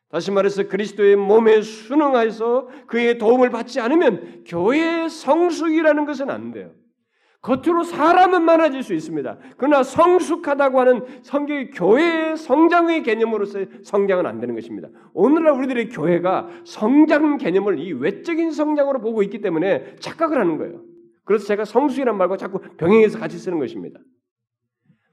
[0.09, 6.71] 다시 말해서 그리스도의 몸에 순응해서 그의 도움을 받지 않으면 교회의 성숙이라는 것은 안 돼요.
[7.41, 9.37] 겉으로 사람은 많아질 수 있습니다.
[9.57, 14.89] 그러나 성숙하다고 하는 성경의 교회의 성장의 개념으로서 성장은 안 되는 것입니다.
[15.13, 20.81] 오늘날 우리들의 교회가 성장 개념을 이 외적인 성장으로 보고 있기 때문에 착각을 하는 거예요.
[21.23, 23.99] 그래서 제가 성숙이란 말과 자꾸 병행해서 같이 쓰는 것입니다.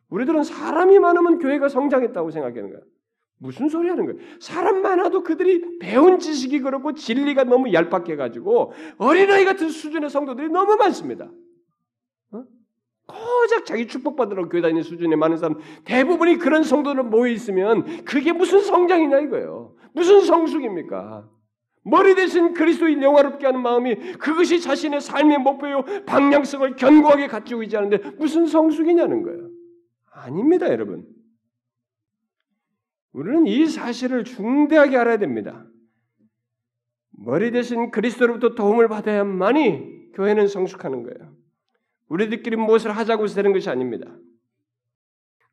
[0.08, 2.82] 우리들은 사람이 많으면 교회가 성장했다고 생각하는 거예요.
[3.38, 4.18] 무슨 소리 하는 거예요?
[4.40, 10.76] 사람 많아도 그들이 배운 지식이 그렇고 진리가 너무 얄팍해 가지고 어린아이 같은 수준의 성도들이 너무
[10.76, 11.30] 많습니다.
[13.06, 18.60] 고작 자기 축복받으러 교회 다니는 수준의 많은 사람 대부분이 그런 성도들 모여 있으면 그게 무슨
[18.60, 19.74] 성장이냐 이거예요.
[19.94, 21.28] 무슨 성숙입니까?
[21.84, 27.98] 머리 대신 그리스도인 영화롭게 하는 마음이 그것이 자신의 삶의 목표요 방향성을 견고하게 갖추고 있지 않은데
[28.18, 29.48] 무슨 성숙이냐는 거예요.
[30.10, 31.06] 아닙니다, 여러분.
[33.12, 35.64] 우리는 이 사실을 중대하게 알아야 됩니다.
[37.12, 41.35] 머리 대신 그리스도로부터 도움을 받아야만이 교회는 성숙하는 거예요.
[42.08, 44.06] 우리들끼리 무엇을 하자고 해서 되는 것이 아닙니다.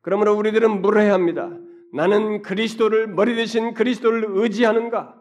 [0.00, 1.50] 그러므로 우리들은 물어야 합니다.
[1.92, 5.20] 나는 그리스도를 머리 대신 그리스도를 의지하는가?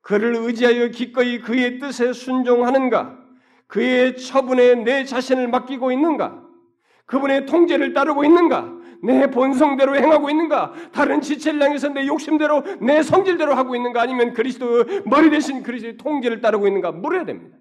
[0.00, 3.18] 그를 의지하여 기꺼이 그의 뜻에 순종하는가?
[3.66, 6.42] 그의 처분에 내 자신을 맡기고 있는가?
[7.06, 8.72] 그분의 통제를 따르고 있는가?
[9.02, 10.72] 내 본성대로 행하고 있는가?
[10.92, 14.02] 다른 지체를 향해서 내 욕심대로 내 성질대로 하고 있는가?
[14.02, 16.92] 아니면 그리스도 머리 대신 그리스도의 통제를 따르고 있는가?
[16.92, 17.56] 물어야 됩니다.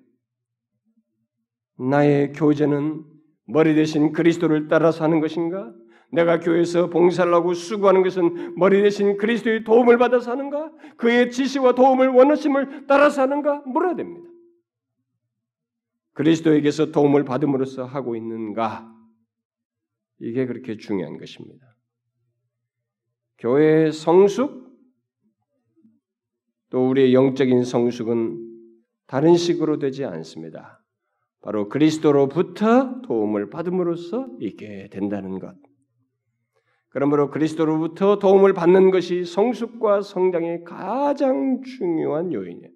[1.77, 3.03] 나의 교제는
[3.45, 5.73] 머리 대신 그리스도를 따라서 하는 것인가?
[6.11, 10.71] 내가 교회에서 봉사를 하고 수고하는 것은 머리 대신 그리스도의 도움을 받아서 하는가?
[10.97, 13.61] 그의 지시와 도움을 원하심을 따라서 하는가?
[13.65, 14.29] 물어야 됩니다.
[16.13, 18.91] 그리스도에게서 도움을 받음으로써 하고 있는가?
[20.19, 21.75] 이게 그렇게 중요한 것입니다.
[23.39, 24.65] 교회의 성숙,
[26.69, 28.41] 또 우리의 영적인 성숙은
[29.07, 30.84] 다른 식으로 되지 않습니다.
[31.45, 35.55] 바로 그리스도로부터 도움을 받음으로써 있게 된다는 것.
[36.89, 42.71] 그러므로 그리스도로부터 도움을 받는 것이 성숙과 성장의 가장 중요한 요인이에요.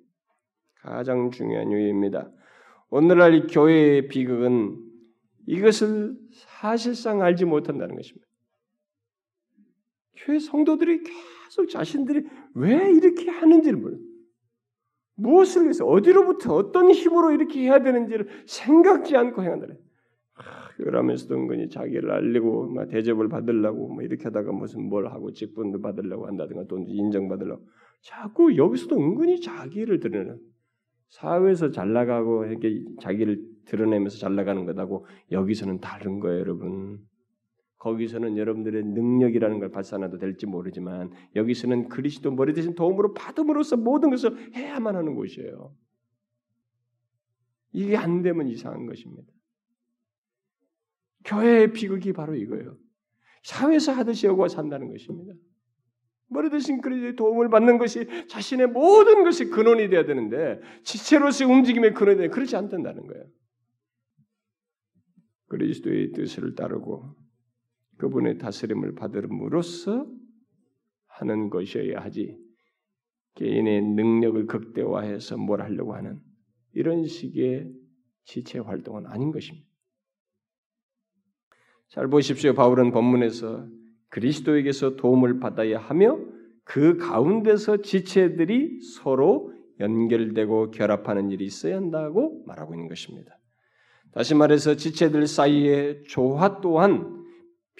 [0.81, 2.31] 가장 중요한 요인입니다.
[2.91, 4.77] 오늘날 이 교회의 비극은
[5.47, 8.27] 이것을 사실상 알지 못한다는 것입니다.
[10.15, 12.21] 교회 성도들이 계속 자신들이
[12.53, 14.08] 왜 이렇게 하는지를 몰라요.
[15.19, 19.75] 무엇을 위해서 어디로부터 어떤 힘으로 이렇게 해야 되는지를 생각지 않고 행한다래.
[20.77, 26.27] 그러면서도 은근히 자기를 알리고 막 대접을 받으려고 뭐 이렇게 하다가 무슨 뭘 하고 직분도 받으려고
[26.27, 27.65] 한다든가 또 인정받으려고
[28.01, 30.39] 자꾸 여기서도 은근히 자기를 드러내는
[31.09, 36.99] 사회에서 잘 나가고 이렇게 자기를 드러내면서 잘 나가는 것하고 여기서는 다른 거예요, 여러분.
[37.79, 44.53] 거기서는 여러분들의 능력이라는 걸 발산해도 될지 모르지만 여기서는 그리스도 머리 대신 도움으로 받음으로써 모든 것을
[44.53, 45.73] 해야만 하는 곳이에요.
[47.71, 49.31] 이게 안 되면 이상한 것입니다.
[51.23, 52.77] 교회의 비극이 바로 이거예요.
[53.43, 55.33] 사회에서 하듯이 여고 산다는 것입니다.
[56.27, 62.17] 머리 대신 그리스도의 도움을 받는 것이 자신의 모든 것이 근원이 되어야 되는데 지체로서의 움직임의 근원이
[62.17, 63.25] 되는 그렇지 않는다는 거예요.
[65.47, 67.15] 그리스도의 뜻을 따르고
[67.99, 70.07] 그분의 다스림을 받음으로써
[71.07, 72.37] 하는 것이어야 하지
[73.35, 76.19] 개인의 능력을 극대화해서 뭘 하려고 하는
[76.73, 77.71] 이런 식의
[78.23, 79.67] 지체 활동은 아닌 것입니다.
[81.89, 82.53] 잘 보십시오.
[82.53, 83.67] 바울은 본문에서
[84.09, 86.19] 그리스도에게서 도움을 받아야 하며
[86.63, 93.39] 그 가운데서 지체들이 서로 연결되고 결합하는 일이 있어야 한다고 말하고 있는 것입니다.
[94.11, 97.18] 다시 말해서 지체들 사이에 조화 또한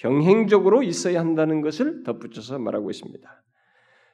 [0.02, 3.44] 병행적으로 있어야 한다는 것을 덧붙여서 말하고 있습니다.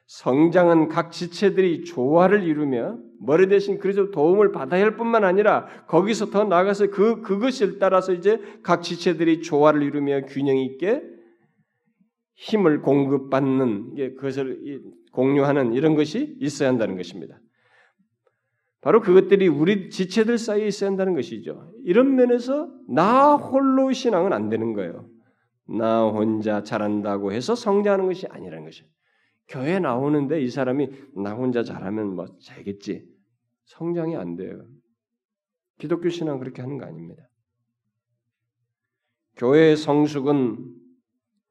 [0.06, 6.44] 성장은 각 지체들이 조화를 이루며 머리 대신 그래서 도움을 받아야 할 뿐만 아니라 거기서 더
[6.44, 11.02] 나아가서 그 그것을 따라서 이제 각 지체들이 조화를 이루며 균형 있게
[12.34, 17.40] 힘을 공급받는 그것을 공유하는 이런 것이 있어야 한다는 것입니다.
[18.80, 21.72] 바로 그것들이 우리 지체들 사이에 있어야 한다는 것이죠.
[21.84, 25.08] 이런 면에서 나 홀로 신앙은 안 되는 거예요.
[25.68, 28.88] 나 혼자 잘한다고 해서 성장하는 것이 아니라는 것이에요.
[29.48, 33.06] 교회 나오는데 이 사람이 나 혼자 잘하면 뭐 잘겠지.
[33.64, 34.64] 성장이 안 돼요.
[35.78, 37.28] 기독교 신앙 그렇게 하는 거 아닙니다.
[39.36, 40.74] 교회의 성숙은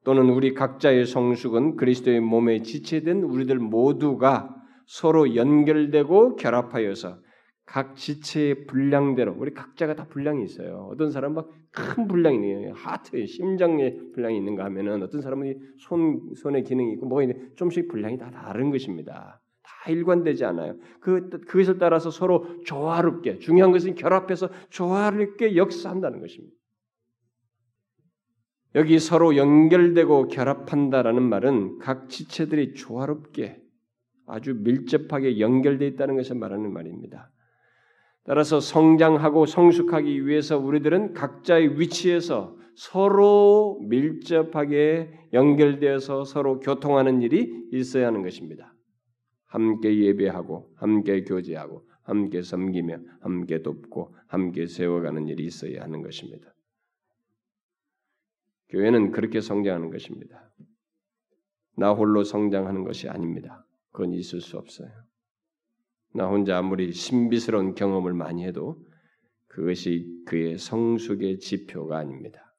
[0.04, 4.54] 또는 우리 각자의 성숙은 그리스도의 몸에 지체된 우리들 모두가
[4.86, 7.18] 서로 연결되고 결합하여서
[7.66, 10.88] 각 지체의 분량대로 우리 각자가 다 분량이 있어요.
[10.90, 12.72] 어떤 사람 막큰 분량이 있네요.
[12.74, 18.18] 하트에 심장에 분량이 있는가 하면은 어떤 사람은 손 손의 기능이 있고 뭐가 있는 좀씩 분량이
[18.18, 19.42] 다 다른 것입니다.
[19.62, 20.76] 다 일관되지 않아요.
[21.00, 26.54] 그 그것을 따라서 서로 조화롭게 중요한 것은 결합해서 조화롭게 역사한다는 것입니다.
[28.76, 33.60] 여기 서로 연결되고 결합한다라는 말은 각 지체들이 조화롭게
[34.26, 37.32] 아주 밀접하게 연결되어 있다는 것을 말하는 말입니다.
[38.26, 48.22] 따라서 성장하고 성숙하기 위해서 우리들은 각자의 위치에서 서로 밀접하게 연결되어서 서로 교통하는 일이 있어야 하는
[48.22, 48.74] 것입니다.
[49.46, 56.52] 함께 예배하고, 함께 교제하고, 함께 섬기며, 함께 돕고, 함께 세워가는 일이 있어야 하는 것입니다.
[58.68, 60.50] 교회는 그렇게 성장하는 것입니다.
[61.76, 63.64] 나 홀로 성장하는 것이 아닙니다.
[63.92, 65.05] 그건 있을 수 없어요.
[66.16, 68.82] 나 혼자 아무리 신비스러운 경험을 많이 해도
[69.48, 72.54] 그것이 그의 성숙의 지표가 아닙니다.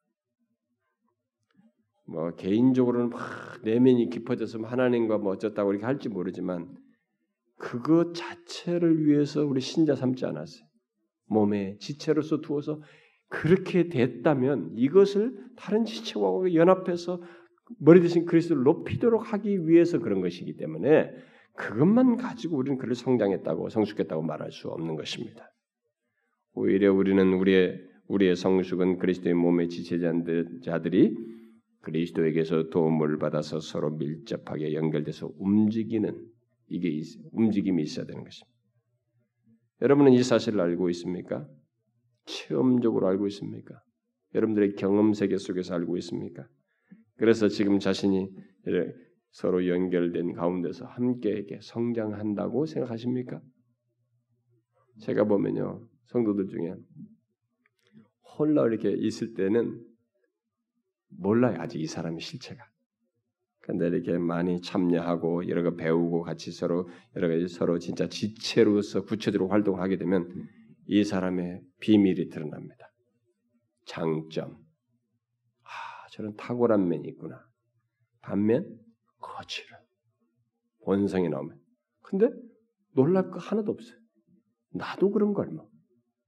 [2.06, 3.20] 뭐 개인적으로는 막
[3.64, 6.72] 내면이 깊어져서 하나님과 뭐 어쩌다고 이렇게 할지 모르지만
[7.56, 10.64] 그것 자체를 위해서 우리 신자 삼지 않았어요.
[11.26, 12.80] 몸에 지체로서 두어서
[13.28, 17.20] 그렇게 됐다면 이것을 다른 지체와 연합해서
[17.80, 21.10] 머리 대신 그리스도를 높이도록 하기 위해서 그런 것이기 때문에
[21.58, 25.50] 그것만 가지고 우리는 그를 성장했다고 성숙했다고 말할 수 없는 것입니다.
[26.52, 31.14] 오히려 우리는 우리의 우리의 성숙은 그리스도의 몸의 지체자들이
[31.80, 36.26] 그리스도에게서 도움을 받아서 서로 밀접하게 연결돼서 움직이는
[36.68, 38.56] 이게 움직임이 있어야 되는 것입니다.
[39.82, 41.46] 여러분은 이 사실을 알고 있습니까?
[42.24, 43.82] 체험적으로 알고 있습니까?
[44.34, 46.46] 여러분들의 경험 세계 속에서 알고 있습니까?
[47.16, 48.30] 그래서 지금 자신이
[49.38, 53.40] 서로 연결된 가운데서 함께 성장한다고 생각하십니까?
[55.00, 56.74] 제가 보면요 성도들 중에
[58.36, 59.80] 홀라 이렇게 있을 때는
[61.10, 62.64] 몰라요 아직 이 사람의 실체가.
[63.60, 69.50] 근데 이렇게 많이 참여하고 여러 가 배우고 같이 서로 여러 가지 서로 진짜 지체로서 구체적으로
[69.50, 70.48] 활동하게 되면
[70.86, 72.90] 이 사람의 비밀이 드러납니다.
[73.86, 74.56] 장점.
[75.62, 77.40] 아, 저런 탁월한 면이 있구나.
[78.20, 78.87] 반면
[79.38, 79.78] 거칠은
[80.84, 81.58] 본성이 나오면.
[82.02, 82.28] 근데
[82.94, 83.98] 놀랄 거 하나도 없어요.
[84.70, 85.70] 나도 그런 걸 뭐.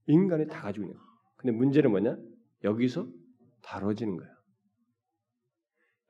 [0.06, 0.98] 인간이 다 가지고 있는.
[1.36, 2.16] 근데 문제는 뭐냐?
[2.64, 3.08] 여기서
[3.62, 4.32] 다뤄지는 거예요.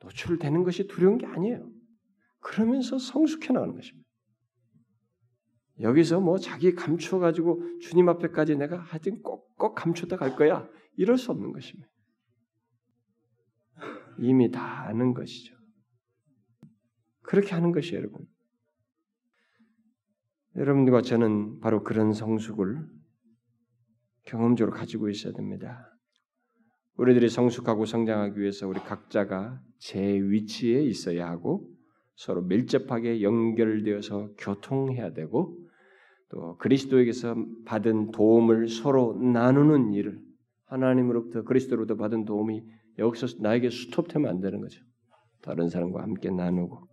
[0.03, 1.71] 노출되는 것이 두려운 게 아니에요.
[2.41, 4.09] 그러면서 성숙해 나가는 것입니다.
[5.81, 10.69] 여기서 뭐 자기 감추어가지고 주님 앞에까지 내가 하여튼 꼭꼭 감추다 갈 거야.
[10.97, 11.89] 이럴 수 없는 것입니다.
[14.19, 15.60] 이미 다 아는 것이죠.
[17.31, 18.27] 그렇게 하는 것이 여러분.
[20.57, 22.85] 여러분들과 저는 바로 그런 성숙을
[24.25, 25.97] 경험적으로 가지고 있어야 됩니다.
[26.97, 31.71] 우리들이 성숙하고 성장하기 위해서 우리 각자가 제 위치에 있어야 하고
[32.17, 35.57] 서로 밀접하게 연결되어서 교통해야 되고
[36.31, 40.21] 또 그리스도에게서 받은 도움을 서로 나누는 일을
[40.65, 42.65] 하나님으로부터 그리스도로부터 받은 도움이
[42.99, 44.83] 여기서 나에게 스톱되면 안 되는 거죠.
[45.43, 46.90] 다른 사람과 함께 나누고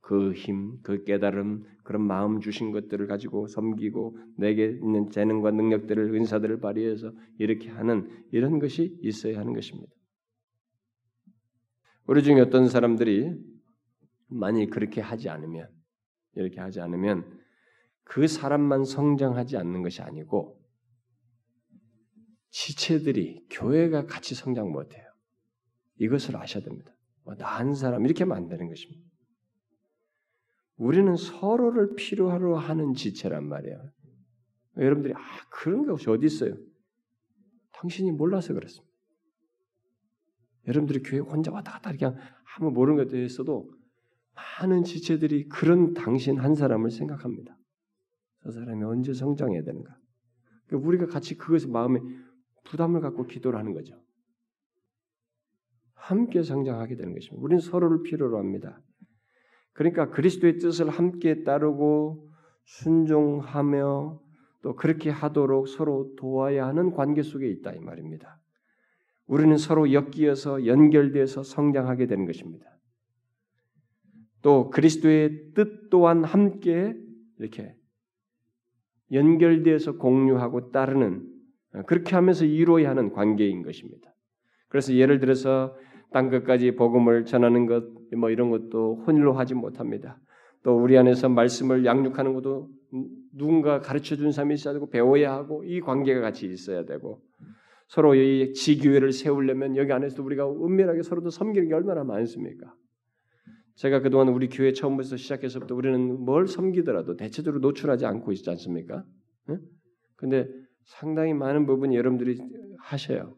[0.00, 6.60] 그 힘, 그 깨달음, 그런 마음 주신 것들을 가지고 섬기고 내게 있는 재능과 능력들을 은사들을
[6.60, 9.92] 발휘해서 이렇게 하는 이런 것이 있어야 하는 것입니다.
[12.06, 13.34] 우리 중에 어떤 사람들이
[14.28, 15.68] 만일 그렇게 하지 않으면
[16.34, 17.38] 이렇게 하지 않으면
[18.04, 20.58] 그 사람만 성장하지 않는 것이 아니고
[22.50, 25.04] 지체들이 교회가 같이 성장 못해요.
[25.96, 26.90] 이것을 아셔야 됩니다.
[27.24, 29.07] 뭐 나한 사람 이렇게 되는 것입니다.
[30.78, 33.90] 우리는 서로를 필요하러 하는 지체란 말이에요.
[34.76, 35.20] 여러분들이 아
[35.50, 36.54] 그런 것이 어디 있어요?
[37.72, 38.88] 당신이 몰라서 그렇습니다.
[40.66, 42.16] 여러분들이 교회 혼자 왔다 갔다 그냥
[42.56, 43.70] 아무 모르는 것에 대해서도
[44.34, 47.56] 많은 지체들이 그런 당신 한 사람을 생각합니다.
[48.44, 49.96] 저 사람이 언제 성장해야 되는가?
[50.66, 51.98] 그러니까 우리가 같이 그것을 마음에
[52.64, 54.00] 부담을 갖고 기도를 하는 거죠.
[55.94, 57.42] 함께 성장하게 되는 것입니다.
[57.42, 58.80] 우리는 서로를 필요로 합니다.
[59.78, 62.28] 그러니까 그리스도의 뜻을 함께 따르고
[62.64, 64.20] 순종하며
[64.60, 68.40] 또 그렇게 하도록 서로 도와야 하는 관계 속에 있다 이 말입니다.
[69.28, 72.66] 우리는 서로 엮이어서 연결돼서 성장하게 되는 것입니다.
[74.42, 76.96] 또 그리스도의 뜻 또한 함께
[77.38, 77.76] 이렇게
[79.12, 81.24] 연결돼서 공유하고 따르는
[81.86, 84.12] 그렇게 하면서 이루어야 하는 관계인 것입니다.
[84.66, 85.76] 그래서 예를 들어서
[86.10, 90.20] 땅 끝까지 복음을 전하는 것, 뭐 이런 것도 혼일로 하지 못합니다.
[90.62, 92.68] 또 우리 안에서 말씀을 양육하는 것도
[93.32, 97.22] 누군가 가르쳐 준 사람이 있어야 되고 배워야 하고 이 관계가 같이 있어야 되고
[97.88, 102.74] 서로 이 지교회를 세우려면 여기 안에서 우리가 은밀하게 서로도 섬기는 게 얼마나 많습니까?
[103.76, 109.04] 제가 그동안 우리 교회 처음부터 시작해서부터 우리는 뭘 섬기더라도 대체적으로 노출하지 않고 있지 않습니까?
[109.50, 109.60] 응?
[110.16, 110.48] 근데
[110.84, 112.38] 상당히 많은 부분 여러분들이
[112.80, 113.36] 하셔요.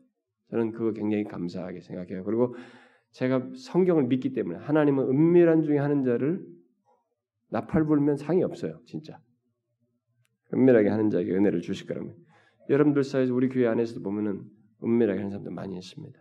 [0.51, 2.25] 저는 그거 굉장히 감사하게 생각해요.
[2.25, 2.55] 그리고
[3.13, 6.45] 제가 성경을 믿기 때문에 하나님은 은밀한 중에 하는 자를
[7.49, 8.81] 나팔 불면 상이 없어요.
[8.87, 9.21] 진짜.
[10.55, 12.17] 은밀하게 하는 자에게 은혜를 주실 거라면
[12.69, 14.45] 여러분들 사이에서 우리 교회 안에서도 보면은
[14.83, 16.19] 은밀하게 하는 사람도 많이 있습니다.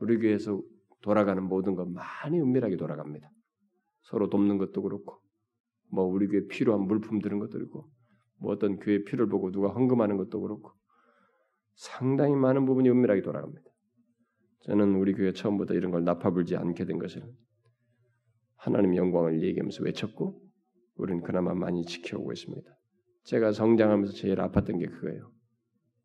[0.00, 0.60] 우리 교회에서
[1.02, 3.30] 돌아가는 모든 것 많이 은밀하게 돌아갑니다.
[4.02, 5.20] 서로 돕는 것도 그렇고,
[5.90, 7.88] 뭐 우리 교회 필요한 물품 드는 것도 그렇고,
[8.38, 10.72] 뭐 어떤 교회 필요를 보고 누가 헌금하는 것도 그렇고,
[11.74, 13.71] 상당히 많은 부분이 은밀하게 돌아갑니다.
[14.62, 17.22] 저는 우리 교회 처음부터 이런 걸 나파불지 않게 된 것을
[18.56, 20.40] 하나님 영광을 얘기하면서 외쳤고,
[20.96, 22.70] 우리는 그나마 많이 지켜오고 있습니다.
[23.24, 25.32] 제가 성장하면서 제일 아팠던 게 그거예요.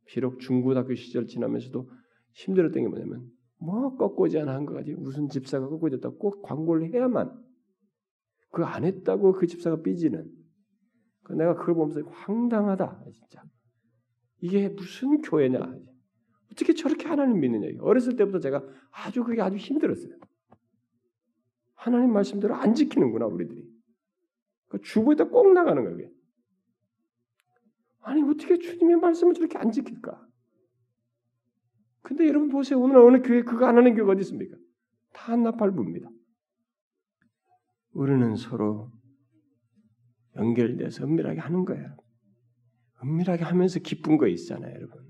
[0.05, 1.89] 비록 중고등학교 시절 지나면서도
[2.33, 3.29] 힘들었던 게 뭐냐면
[3.59, 6.09] 뭐 꺾고지 않아 한것 같지 무슨 집사가 꺾고졌다.
[6.17, 7.31] 꼭 광고를 해야만
[8.51, 10.31] 그 안 했다고 그 집사가 삐지는.
[11.23, 13.43] 그 내가 그걸 보면서 황당하다 진짜.
[14.39, 15.59] 이게 무슨 교회냐
[16.51, 20.15] 어떻게 저렇게 하나님 믿느냐 어렸을 때부터 제가 아주 그게 아주 힘들었어요
[21.75, 23.63] 하나님 말씀대로 안 지키는구나 우리들이
[24.69, 26.09] 그 주부에다 꼭 나가는 거예요
[28.01, 30.27] 아니 어떻게 주님의 말씀을 저렇게 안 지킬까
[32.07, 32.79] 근데 여러분 보세요.
[32.79, 34.55] 오늘 어느 교회 그거 안 하는 교회가 어디 있습니까?
[35.11, 36.09] 다 나팔부입니다.
[37.91, 38.93] 우리는 서로
[40.37, 41.97] 연결돼서 은밀하게 하는 거예요.
[43.03, 45.06] 은밀하게 하면서 기쁜 거 있잖아요, 여러분.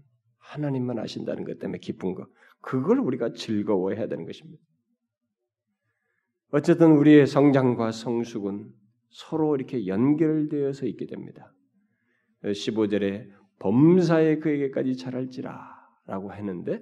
[0.48, 2.28] 하나님만 아신다는 것 때문에 기쁜 거.
[2.62, 4.64] 그걸 우리가 즐거워해야 되는 것입니다.
[6.52, 8.70] 어쨌든 우리의 성장과 성숙은
[9.10, 11.54] 서로 이렇게 연결되어서 있게 됩니다.
[12.44, 13.30] 15절에
[13.60, 15.76] 범사에 그에게까지 자랄지라
[16.06, 16.82] 라고 했는데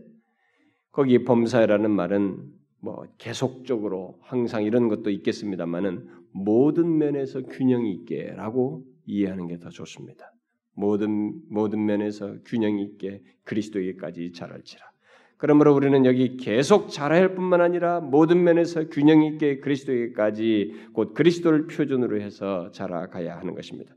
[0.92, 2.52] 거기 범사라는 말은
[2.82, 10.35] 뭐 계속적으로 항상 이런 것도 있겠습니다만은 모든 면에서 균형이 있게라고 이해하는 게 더 좋습니다.
[10.76, 14.84] 모든 모든 면에서 균형 있게 그리스도에게까지 자랄지라.
[15.38, 22.22] 그러므로 우리는 여기 계속 자랄 뿐만 아니라 모든 면에서 균형 있게 그리스도에게까지 곧 그리스도를 표준으로
[22.22, 23.94] 해서 자라가야 하는 것입니다.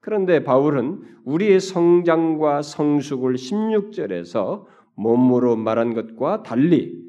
[0.00, 7.04] 그런데 바울은 우리의 성장과 성숙을 16절에서 몸으로 말한 것과 달리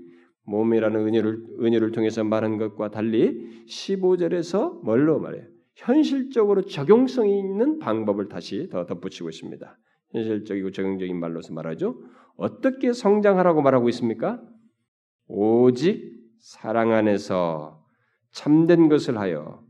[0.45, 5.43] 몸이라는 은혜를 은혜를 통해서 말한 것과 달리 15절에서 뭘로 말해요?
[5.77, 9.77] 현실적으로 적용성이 있는 방법을 다시 더 덧붙이고 있습니다.
[10.11, 12.01] 현실적이고 적용적인 말로서 말하죠.
[12.35, 14.41] 어떻게 성장하라고 말하고 있습니까?
[15.27, 17.83] 오직 사랑 안에서
[18.31, 19.63] 참된 것을 하여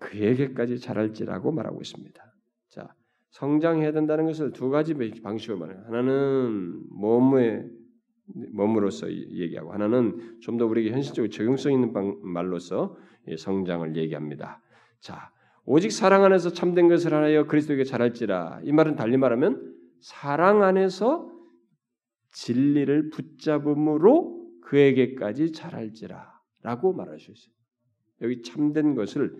[0.00, 2.22] 그에게까지 자랄지라고 말하고 있습니다.
[2.68, 2.94] 자,
[3.30, 5.82] 성장해야 된다는 것을 두 가지 방식으로 말해요.
[5.86, 7.70] 하나는 몸의
[8.52, 12.96] 몸으로서 얘기하고 하나는 좀 더 우리에게 현실적으로 적용성 있는 말로서
[13.36, 14.60] 성장을 얘기합니다.
[15.00, 15.30] 자,
[15.64, 18.60] 오직 사랑 안에서 참된 것을 하여 그리스도에게 자랄지라.
[18.64, 21.30] 이 말은 달리 말하면 사랑 안에서
[22.32, 27.54] 진리를 붙잡음으로 그에게까지 자랄지라라고 말할 수 있어요.
[28.22, 29.34] 여기 참된 것을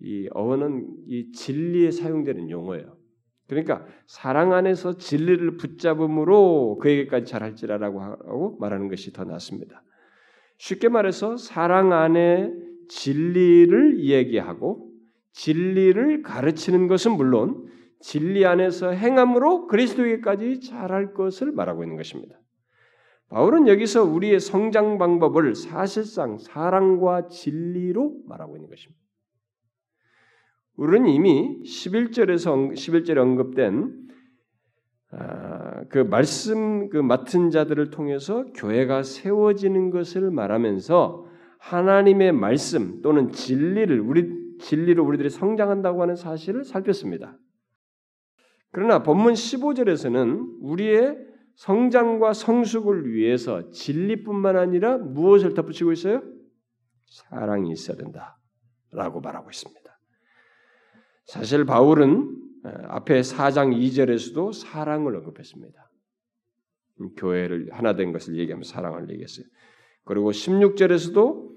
[0.00, 2.96] 이 어원은 이 진리에 사용되는 용어예요.
[3.48, 9.82] 그러니까 사랑 안에서 진리를 붙잡음으로 그에게까지 잘할지라라고 말하는 것이 더 낫습니다.
[10.58, 12.52] 쉽게 말해서 사랑 안에
[12.88, 14.90] 진리를 얘기하고
[15.32, 17.68] 진리를 가르치는 것은 물론
[18.00, 22.38] 진리 안에서 행함으로 그리스도에게까지 잘할 것을 말하고 있는 것입니다.
[23.28, 29.00] 바울은 여기서 우리의 성장 방법을 사실상 사랑과 진리로 말하고 있는 것입니다.
[30.76, 34.08] 우리는 이미 11절에서 11절에 언급된
[35.10, 41.27] 아, 그 말씀 그 맡은 자들을 통해서 교회가 세워지는 것을 말하면서
[41.58, 47.36] 하나님의 말씀 또는 진리를 우리 진리로 우리들이 성장한다고 하는 사실을 살폈습니다.
[48.70, 51.16] 그러나 본문 15절에서는 우리의
[51.54, 56.22] 성장과 성숙을 위해서 진리뿐만 아니라 무엇을 덧붙이고 있어요?
[57.06, 58.38] 사랑이 있어야 된다
[58.92, 59.98] 라고 말하고 있습니다.
[61.24, 65.90] 사실 바울은 앞에 4장 2절에서도 사랑을 언급했습니다.
[67.00, 69.46] 음, 교회를 하나 된 것을 얘기하면 사랑을 얘기했어요.
[70.08, 71.50] 그리고 16절에서도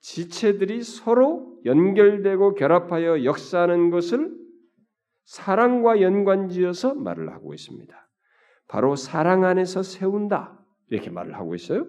[0.00, 4.34] 지체들이 서로 연결되고 결합하여 역사하는 것을
[5.26, 7.94] 사랑과 연관지어서 말을 하고 있습니다.
[8.66, 11.86] 바로 사랑 안에서 세운다 이렇게 말을 하고 있어요.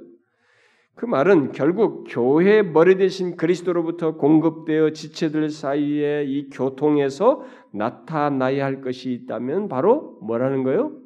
[0.96, 9.14] 그 말은 결국 교회 머리 대신 그리스도로부터 공급되어 지체들 사이에 이 교통에서 나타나야 할 것이
[9.14, 11.00] 있다면 바로 뭐라는 거요?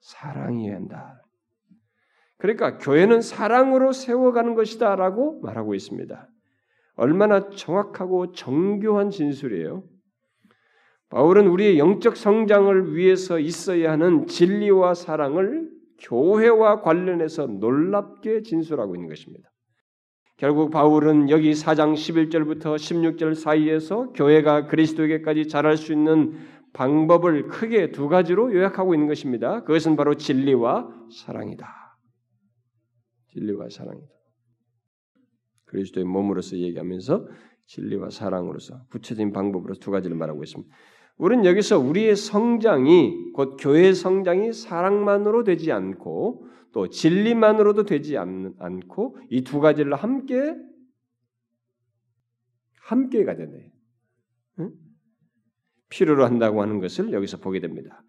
[0.00, 1.21] 사랑이어야 한다.
[2.42, 6.28] 그러니까 교회는 사랑으로 세워가는 것이다라고 말하고 있습니다.
[6.96, 9.84] 얼마나 정확하고 정교한 진술이에요.
[11.08, 15.70] 바울은 우리의 영적 성장을 위해서 있어야 하는 진리와 사랑을
[16.00, 19.48] 교회와 관련해서 놀랍게 진술하고 있는 것입니다.
[20.36, 26.40] 결국 바울은 여기 4장 11절부터 16절 사이에서 교회가 그리스도에게까지 자랄 수 있는
[26.72, 29.62] 방법을 크게 두 가지로 요약하고 있는 것입니다.
[29.62, 31.81] 그것은 바로 진리와 사랑이다.
[33.32, 34.08] 진리와 사랑이다.
[35.66, 37.28] 그리스도의 몸으로서 얘기하면서
[37.66, 40.74] 진리와 사랑으로서 구체적인 방법으로 두 가지를 말하고 있습니다.
[41.16, 49.42] 우리는 여기서 우리의 성장이 곧 교회의 성장이 사랑만으로 되지 않고 또 진리만으로도 되지 않고 이
[49.44, 50.54] 두 가지를 함께
[52.80, 53.72] 함께 가야 돼.
[54.58, 54.72] 응?
[55.88, 58.02] 필요로 한다고 하는 것을 여기서 보게 됩니다.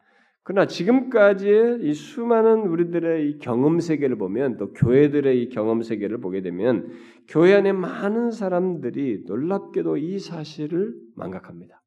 [0.43, 6.41] 그러나 지금까지의 이 수많은 우리들의 이 경험 세계를 보면 또 교회들의 이 경험 세계를 보게
[6.41, 6.91] 되면
[7.29, 11.81] 교회 안에 많은 사람들이 놀랍게도 이 사실을 망각합니다.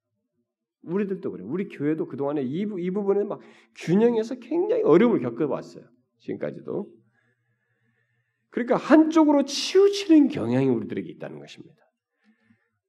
[0.84, 1.44] 우리들도 그래.
[1.44, 3.40] 우리 교회도 그동안에 이, 이 부분에 막
[3.74, 5.84] 균형해서 굉장히 어려움을 겪어왔어요.
[6.20, 6.88] 지금까지도.
[8.48, 11.76] 그러니까 한쪽으로 치우치는 경향이 우리들에게 있다는 것입니다.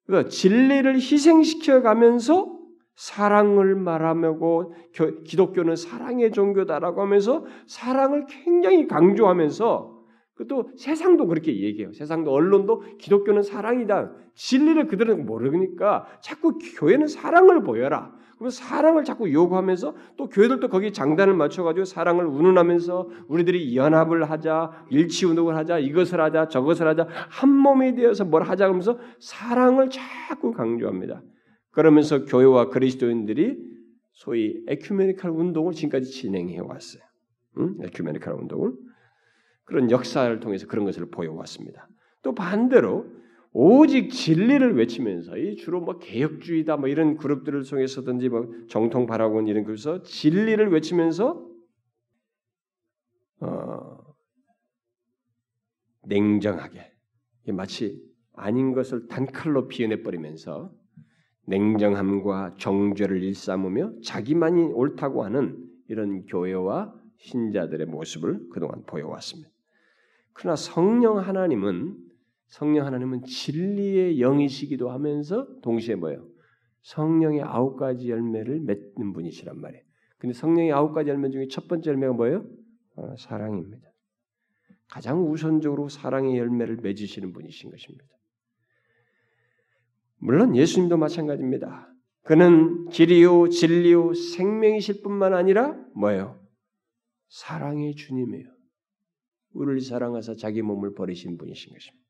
[0.05, 2.56] 그래서 진리를 희생시켜 가면서
[2.97, 4.73] 사랑을 말하고
[5.23, 9.95] 기독교는 사랑의 종교다라고 하면서 사랑을 굉장히 강조하면서
[10.33, 11.93] 그것도 세상도 그렇게 얘기해요.
[11.93, 14.11] 세상도 언론도 기독교는 사랑이다.
[14.33, 18.15] 진리를 그들은 모르니까 자꾸 교회는 사랑을 보여라.
[18.37, 25.25] 그럼 사랑을 자꾸 요구하면서 또 교회들도 거기 장단을 맞춰가지고 사랑을 운운하면서 우리들이 연합을 하자, 일치
[25.27, 31.21] 운동을 하자, 이것을 하자, 저것을 하자, 한 몸이 되어서 뭘 하자 하면서 사랑을 자꾸 강조합니다.
[31.77, 33.55] 그러면서 교회와 그리스도인들이
[34.11, 37.03] 소위 에큐메니칼 운동을 지금까지 진행해 왔어요.
[37.59, 37.77] 응?
[37.83, 38.73] 에큐메니칼 운동을.
[39.63, 41.87] 그런 역사를 통해서 그런 것을 보여왔습니다.
[42.23, 43.05] 또 반대로
[43.53, 49.63] 오직 진리를 외치면서 이 주로 뭐 개혁주의다 뭐 이런 그룹들을 통해서든지 뭐 정통 바라곤 이런
[49.63, 51.47] 그래서 진리를 외치면서
[53.41, 54.15] 어,
[56.07, 56.91] 냉정하게
[57.49, 58.01] 마치
[58.33, 60.75] 아닌 것을 단칼로 비워내 버리면서
[61.47, 69.49] 냉정함과 정죄를 일삼으며 자기만이 옳다고 하는 이런 교회와 신자들의 모습을 그동안 보여왔습니다.
[70.33, 71.97] 그러나 성령 하나님은
[72.47, 76.27] 성령 하나님은 진리의 영이시기도 하면서 동시에 뭐예요?
[76.83, 79.83] 성령의 아홉 가지 열매를 맺는 분이시란 말이에요.
[80.17, 82.45] 근데 성령의 아홉 가지 열매 중에 첫 번째 열매가 뭐예요?
[82.95, 83.87] 어, 사랑입니다.
[84.89, 88.16] 가장 우선적으로 사랑의 열매를 맺으시는 분이신 것입니다.
[90.19, 91.89] 물론 예수님도 마찬가지입니다.
[92.23, 96.39] 그는 길이요 진리요 생명이실 뿐만 아니라 뭐예요?
[97.29, 98.45] 사랑의 주님이에요.
[99.53, 102.07] 우리를 사랑하사 자기 몸을 버리신 분이신 것입니다.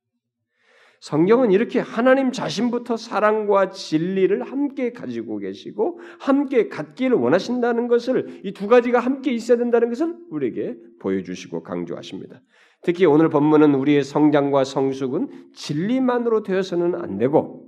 [0.99, 8.67] 성경은 이렇게 하나님 자신부터 사랑과 진리를 함께 가지고 계시고 함께 갖기를 원하신다는 것을 이 두
[8.67, 12.41] 가지가 함께 있어야 된다는 것을 우리에게 보여주시고 강조하십니다.
[12.81, 17.66] 특히 오늘 본문은 우리의 성장과 성숙은 진리만으로 되어서는 안 되고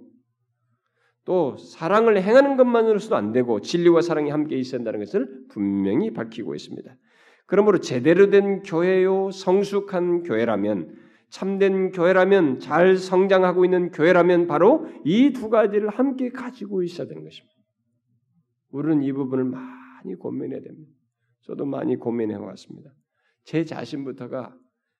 [1.29, 6.97] 또 사랑을 행하는 것만으로서도 안 되고 진리와 사랑이 함께 있어야 한다는 것을 분명히 밝히고 있습니다.
[7.45, 10.97] 그러므로 제대로 된 교회요 성숙한 교회라면
[11.29, 17.55] 참된 교회라면 잘 성장하고 있는 교회라면 바로 이 두 가지를 함께 가지고 있어야 되는 것입니다.
[18.71, 20.91] 우리는 이 부분을 많이 고민해야 됩니다.
[21.41, 22.89] 저도 많이 고민해 왔습니다.
[23.43, 24.55] 제 자신부터가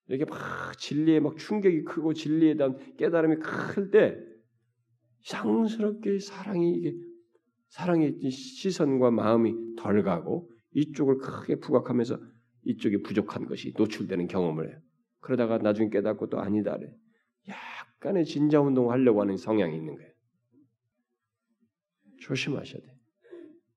[0.09, 0.37] 이렇게 막
[0.77, 4.29] 진리에 막 충격이 크고 진리에 대한 깨달음이 클 때
[5.23, 6.95] 이상스럽게 사랑이 이게
[7.69, 12.19] 사랑의 시선과 마음이 덜 가고 이쪽을 크게 부각하면서
[12.63, 14.79] 이쪽이 부족한 것이 노출되는 경험을 해요.
[15.19, 16.93] 그러다가 나중에 깨닫고 또 아니다래.
[17.47, 20.11] 약간의 진자 운동을 하려고 하는 성향이 있는 거예요.
[22.21, 22.99] 조심하셔야 돼.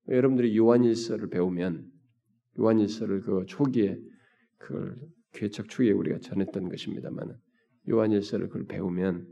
[0.09, 1.89] 여러분들이 요한일서를 배우면
[2.59, 3.99] 요한일서를 그 초기에
[4.57, 4.97] 그걸
[5.31, 7.37] 개척 초기에 우리가 전했던 것입니다만
[7.89, 9.27] 요한일서를 그걸 배우면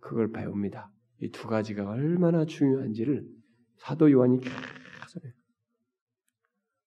[0.00, 0.90] 그걸 배웁니다.
[1.22, 3.26] 이 두 가지가 얼마나 중요한지를
[3.76, 5.22] 사도 요한이 계속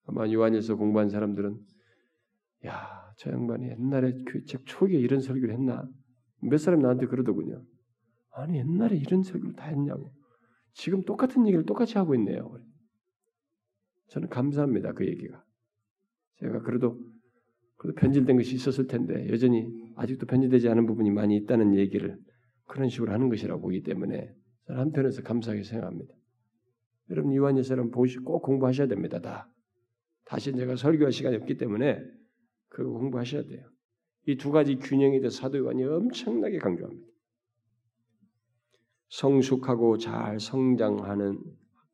[0.07, 1.57] 아마 요한일서 공부한 사람들은
[2.65, 5.87] 야 저 양반이 옛날에 교책 초기에 이런 설교를 했나?
[6.41, 7.63] 몇 사람 나한테 그러더군요.
[8.31, 10.11] 아니 옛날에 이런 설교를 다 했냐고.
[10.73, 12.53] 지금 똑같은 얘기를 똑같이 하고 있네요.
[14.09, 15.43] 저는 감사합니다 그 얘기가.
[16.35, 16.99] 제가 그래도
[17.77, 19.65] 그래도 변질된 것이 있었을 텐데 여전히
[19.95, 22.17] 아직도 변질되지 않은 부분이 많이 있다는 얘기를
[22.67, 24.33] 그런 식으로 하는 것이라고 보기 때문에
[24.67, 26.13] 한편에서 감사하게 생각합니다.
[27.11, 29.19] 여러분 요한일서는 보시 꼭 공부하셔야 됩니다.
[29.21, 29.49] 다.
[30.25, 31.99] 다시 제가 설교할 시간이 없기 때문에
[32.69, 33.69] 그거 공부하셔야 돼요.
[34.27, 37.05] 이 두 가지 균형에 대해서 사도 요한이 엄청나게 강조합니다.
[39.09, 41.39] 성숙하고 잘 성장하는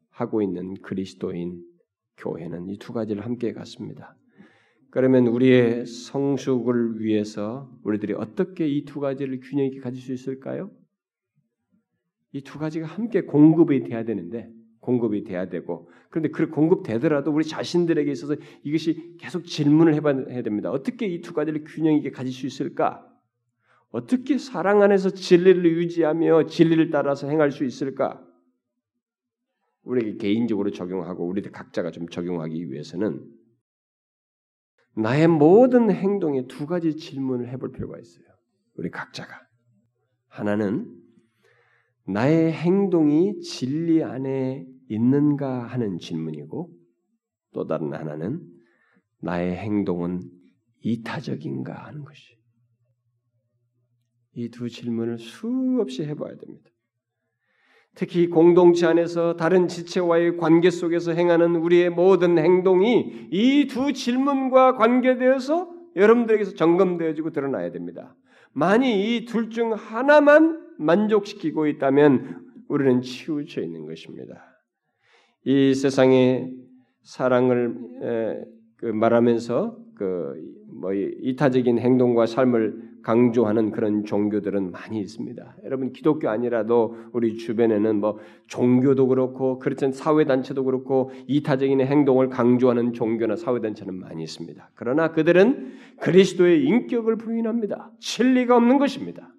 [0.09, 1.61] 하고 있는 그리스도인
[2.17, 4.15] 교회는 이 두 가지를 함께 갖습니다.
[4.91, 10.69] 그러면 우리의 성숙을 위해서 우리들이 어떻게 이 두 가지를 균형 있게 가질 수 있을까요?
[12.33, 18.11] 이 두 가지가 함께 공급이 돼야 되는데 공급이 돼야 되고 그런데 그 공급되더라도 우리 자신들에게
[18.11, 20.71] 있어서 이것이 계속 질문을 해봐야 됩니다.
[20.71, 23.07] 어떻게 이 두 가지를 균형 있게 가질 수 있을까?
[23.91, 28.25] 어떻게 사랑 안에서 진리를 유지하며 진리를 따라서 행할 수 있을까?
[29.83, 33.23] 우리에게 개인적으로 적용하고 우리들 각자가 좀 적용하기 위해서는
[34.95, 38.25] 나의 모든 행동에 두 가지 질문을 해볼 필요가 있어요.
[38.75, 39.47] 우리 각자가
[40.27, 40.97] 하나는
[42.05, 46.69] 나의 행동이 진리 안에 있는가 하는 질문이고
[47.53, 48.45] 또 다른 하나는
[49.19, 50.21] 나의 행동은
[50.81, 52.39] 이타적인가 하는 것이.
[54.33, 56.69] 이 두 질문을 수없이 해봐야 됩니다.
[57.95, 65.69] 특히 공동체 안에서 다른 지체와의 관계 속에서 행하는 우리의 모든 행동이 이 두 질문과 관계되어서
[65.95, 68.15] 여러분들에게서 점검되어지고 드러나야 됩니다.
[68.53, 74.45] 만이 이둘 중 하나만 만족시키고 있다면 우리는 치우쳐 있는 것입니다.
[75.43, 76.53] 이 세상의
[77.03, 77.75] 사랑을
[78.77, 85.57] 그 말하면서 그 뭐 이타적인 행동과 삶을 강조하는 그런 종교들은 많이 있습니다.
[85.65, 92.93] 여러분 기독교 아니라도 우리 주변에는 뭐 종교도 그렇고 그렇든 사회 단체도 그렇고 이타적인 행동을 강조하는
[92.93, 94.71] 종교나 사회 단체는 많이 있습니다.
[94.75, 97.91] 그러나 그들은 그리스도의 인격을 부인합니다.
[97.99, 99.33] 진리가 없는 것입니다.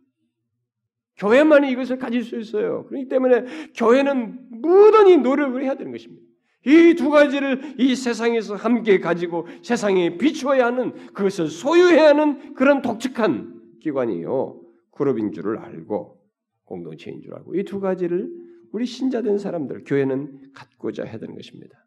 [1.17, 2.85] 교회만이 이것을 가질 수 있어요.
[2.87, 3.45] 그렇기 때문에
[3.77, 6.23] 교회는 무던히 노력을 해야 되는 것입니다.
[6.65, 13.52] 이 두 가지를 이 세상에서 함께 가지고 세상에 비추어야 하는 그것을 소유해야 하는 그런 독특한
[13.83, 14.61] 기관이요.
[14.93, 16.21] 그룹인 줄을 알고
[16.65, 18.31] 공동체인 줄 알고 이 두 가지를
[18.73, 21.87] 우리 신자된 사람들 교회는 갖고자 해야 되는 것입니다.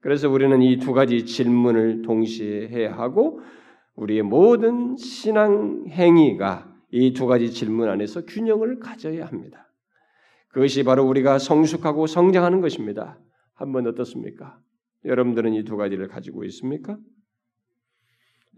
[0.00, 3.40] 그래서 우리는 이 두 가지 질문을 동시에 해야 하고
[3.96, 9.70] 우리의 모든 신앙 행위가 이 두 가지 질문 안에서 균형을 가져야 합니다.
[10.48, 13.18] 그것이 바로 우리가 성숙하고 성장하는 것입니다.
[13.54, 14.58] 한번 어떻습니까?
[15.04, 16.98] 여러분들은 이 두 가지를 가지고 있습니까?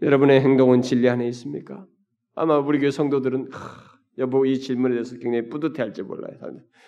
[0.01, 1.85] 여러분의 행동은 진리 안에 있습니까?
[2.37, 3.49] 아마 우리 교회 성도들은
[4.19, 6.37] 여보 이 질문에 대해서 굉장히 뿌듯해할지 몰라요.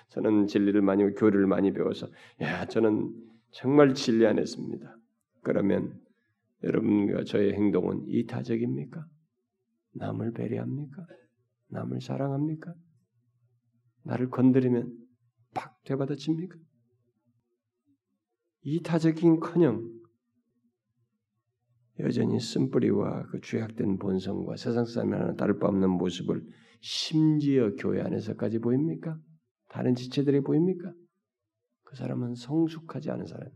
[0.09, 2.07] 저는 진리를 많이 교리를 많이 배워서
[2.41, 3.11] 야 저는
[3.49, 4.95] 정말 진리 안 했습니다.
[5.41, 5.99] 그러면
[6.63, 9.03] 여러분과 저의 행동은 이타적입니까?
[9.93, 11.07] 남을 배려합니까?
[11.69, 12.75] 남을 사랑합니까?
[14.03, 14.95] 나를 건드리면
[15.55, 16.57] 팍 되받아칩니까?
[18.61, 19.98] 이타적인커녕
[21.99, 26.41] 여전히 쓴뿌리와 그 죄악된 본성과 세상 사람이 하나 다를 바 없는 모습을
[26.81, 29.17] 심지어 교회 안에서까지 보입니까?
[29.69, 30.93] 다른 지체들이 보입니까?
[31.83, 33.49] 그 사람은 성숙하지 않은 사람,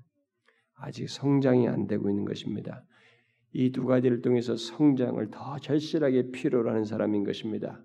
[0.76, 2.84] 아직 성장이 안 되고 있는 것입니다.
[3.54, 7.84] 이 두 가지를 통해서 성장을 더 절실하게 필요로 하는 사람인 것입니다.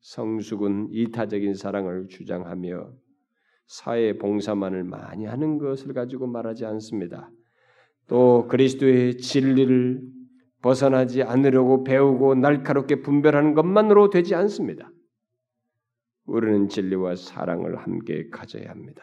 [0.00, 2.92] 성숙은 이타적인 사랑을 주장하며
[3.66, 7.30] 사회 봉사만을 많이 하는 것을 가지고 말하지 않습니다.
[8.08, 10.00] 또 그리스도의 진리를
[10.62, 14.90] 벗어나지 않으려고 배우고 날카롭게 분별하는 것만으로 되지 않습니다.
[16.26, 19.02] 우리는 진리와 사랑을 함께 가져야 합니다.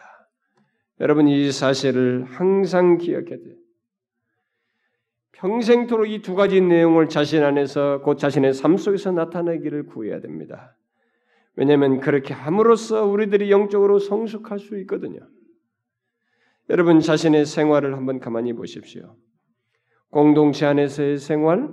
[0.99, 3.55] 여러분 이 사실을 항상 기억해야 돼요.
[5.33, 10.75] 평생토록 이 두 가지 내용을 자신 안에서 곧 자신의 삶 속에서 나타내기를 구해야 됩니다.
[11.55, 15.19] 왜냐하면 그렇게 함으로써 우리들이 영적으로 성숙할 수 있거든요.
[16.69, 19.15] 여러분 자신의 생활을 한번 가만히 보십시오.
[20.09, 21.69] 공동체 안에서의 생활,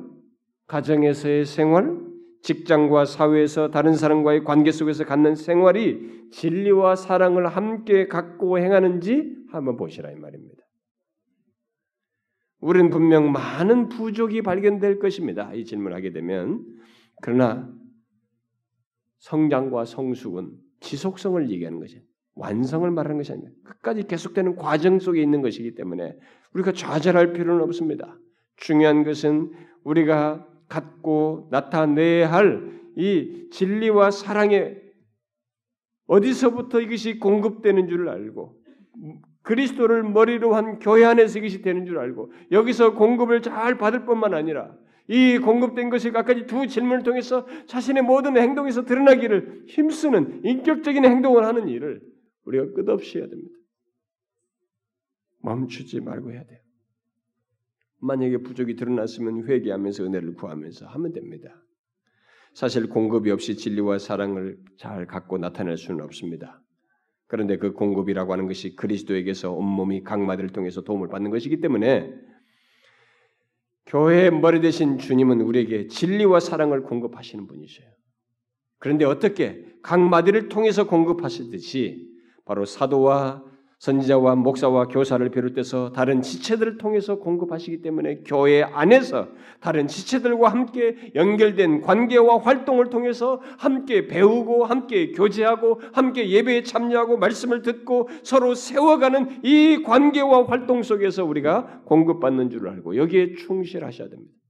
[0.66, 2.00] 가정에서의 생활,
[2.42, 10.10] 직장과 사회에서 다른 사람과의 관계 속에서 갖는 생활이 진리와 사랑을 함께 갖고 행하는지 한번 보시라
[10.10, 10.62] 이 말입니다.
[12.58, 15.52] 우리는 분명 많은 부족이 발견될 것입니다.
[15.54, 16.64] 이 질문하게 되면
[17.20, 17.72] 그러나
[19.18, 22.02] 성장과 성숙은 지속성을 얘기하는 것이
[22.34, 26.16] 완성을 말하는 것이 아니라 끝까지 계속되는 과정 속에 있는 것이기 때문에
[26.54, 28.18] 우리가 좌절할 필요는 없습니다.
[28.56, 29.52] 중요한 것은
[29.84, 34.80] 우리가 갖고 나타내야 할 이 진리와 사랑의
[36.06, 38.56] 어디서부터 이것이 공급되는 줄을 알고
[39.42, 44.74] 그리스도를 머리로 한 교회 안에서 이것이 되는 줄 알고 여기서 공급을 잘 받을 뿐만 아니라
[45.08, 51.68] 이 공급된 것이 아까지 두 질문을 통해서 자신의 모든 행동에서 드러나기를 힘쓰는 인격적인 행동을 하는
[51.68, 52.02] 일을
[52.44, 53.54] 우리가 끝없이 해야 됩니다.
[55.42, 56.60] 멈추지 말고 해야 돼요.
[57.98, 61.62] 만약에 부족이 드러났으면 회개하면서 은혜를 구하면서 하면 됩니다.
[62.54, 66.60] 사실 공급이 없이 진리와 사랑을 잘 갖고 나타낼 수는 없습니다.
[67.28, 72.12] 그런데 그 공급이라고 하는 것이 그리스도에게서 온몸이 각마디를 통해서 도움을 받는 것이기 때문에
[73.86, 77.88] 교회의 머리 대신 주님은 우리에게 진리와 사랑을 공급하시는 분이셔요.
[78.78, 82.11] 그런데 어떻게 각마디를 통해서 공급하시듯이
[82.44, 83.42] 바로 사도와
[83.82, 89.26] 선지자와 목사와 교사를 비롯해서 다른 지체들을 통해서 공급하시기 때문에 교회 안에서
[89.58, 97.62] 다른 지체들과 함께 연결된 관계와 활동을 통해서 함께 배우고 함께 교제하고 함께 예배에 참여하고 말씀을
[97.62, 104.41] 듣고 서로 세워가는 이 관계와 활동 속에서 우리가 공급받는 줄 알고 여기에 충실하셔야 됩니다.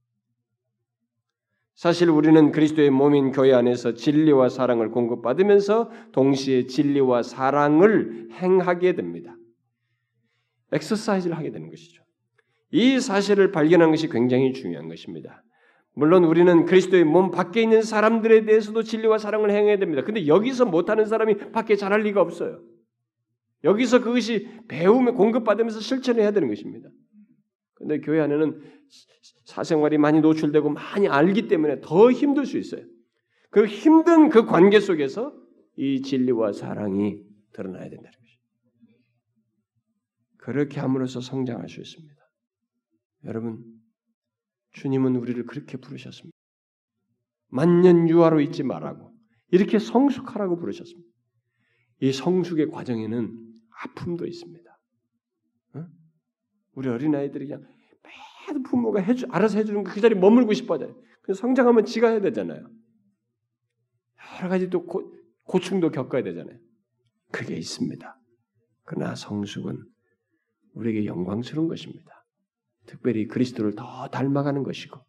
[1.75, 9.35] 사실 우리는 그리스도의 몸인 교회 안에서 진리와 사랑을 공급받으면서 동시에 진리와 사랑을 행하게 됩니다.
[10.71, 12.03] 엑서사이즈를 하게 되는 것이죠.
[12.71, 15.43] 이 사실을 발견한 것이 굉장히 중요한 것입니다.
[15.95, 20.03] 물론 우리는 그리스도의 몸 밖에 있는 사람들에 대해서도 진리와 사랑을 행해야 됩니다.
[20.03, 22.61] 근데 여기서 못하는 사람이 밖에 잘할 리가 없어요.
[23.63, 26.89] 여기서 그것이 배우며 공급받으면서 실천해야 되는 것입니다.
[27.75, 28.61] 근데 교회 안에는
[29.45, 32.85] 사생활이 많이 노출되고 많이 알기 때문에 더 힘들 수 있어요.
[33.49, 35.33] 그 힘든 그 관계 속에서
[35.75, 37.21] 이 진리와 사랑이
[37.51, 38.41] 드러나야 된다는 것이죠.
[40.37, 42.15] 그렇게 함으로써 성장할 수 있습니다.
[43.25, 43.63] 여러분,
[44.71, 46.35] 주님은 우리를 그렇게 부르셨습니다.
[47.47, 49.13] 만년 유아로 있지 말라고
[49.51, 51.07] 이렇게 성숙하라고 부르셨습니다.
[52.01, 53.39] 이 성숙의 과정에는
[53.83, 54.79] 아픔도 있습니다.
[55.75, 55.85] 어?
[56.73, 57.72] 우리 어린아이들이 그냥
[58.53, 60.95] 계속 부모가 해주, 알아서 해주는 그 자리에 머물고 싶어 하잖아요.
[61.23, 62.69] 그래서 성장하면 지가 해야 되잖아요.
[64.39, 65.11] 여러 가지 또 고,
[65.43, 66.57] 고충도 겪어야 되잖아요.
[67.31, 68.19] 그게 있습니다.
[68.85, 69.83] 그러나 성숙은
[70.73, 72.25] 우리에게 영광스러운 것입니다.
[72.85, 74.99] 특별히 그리스도를 더 닮아가는 것이고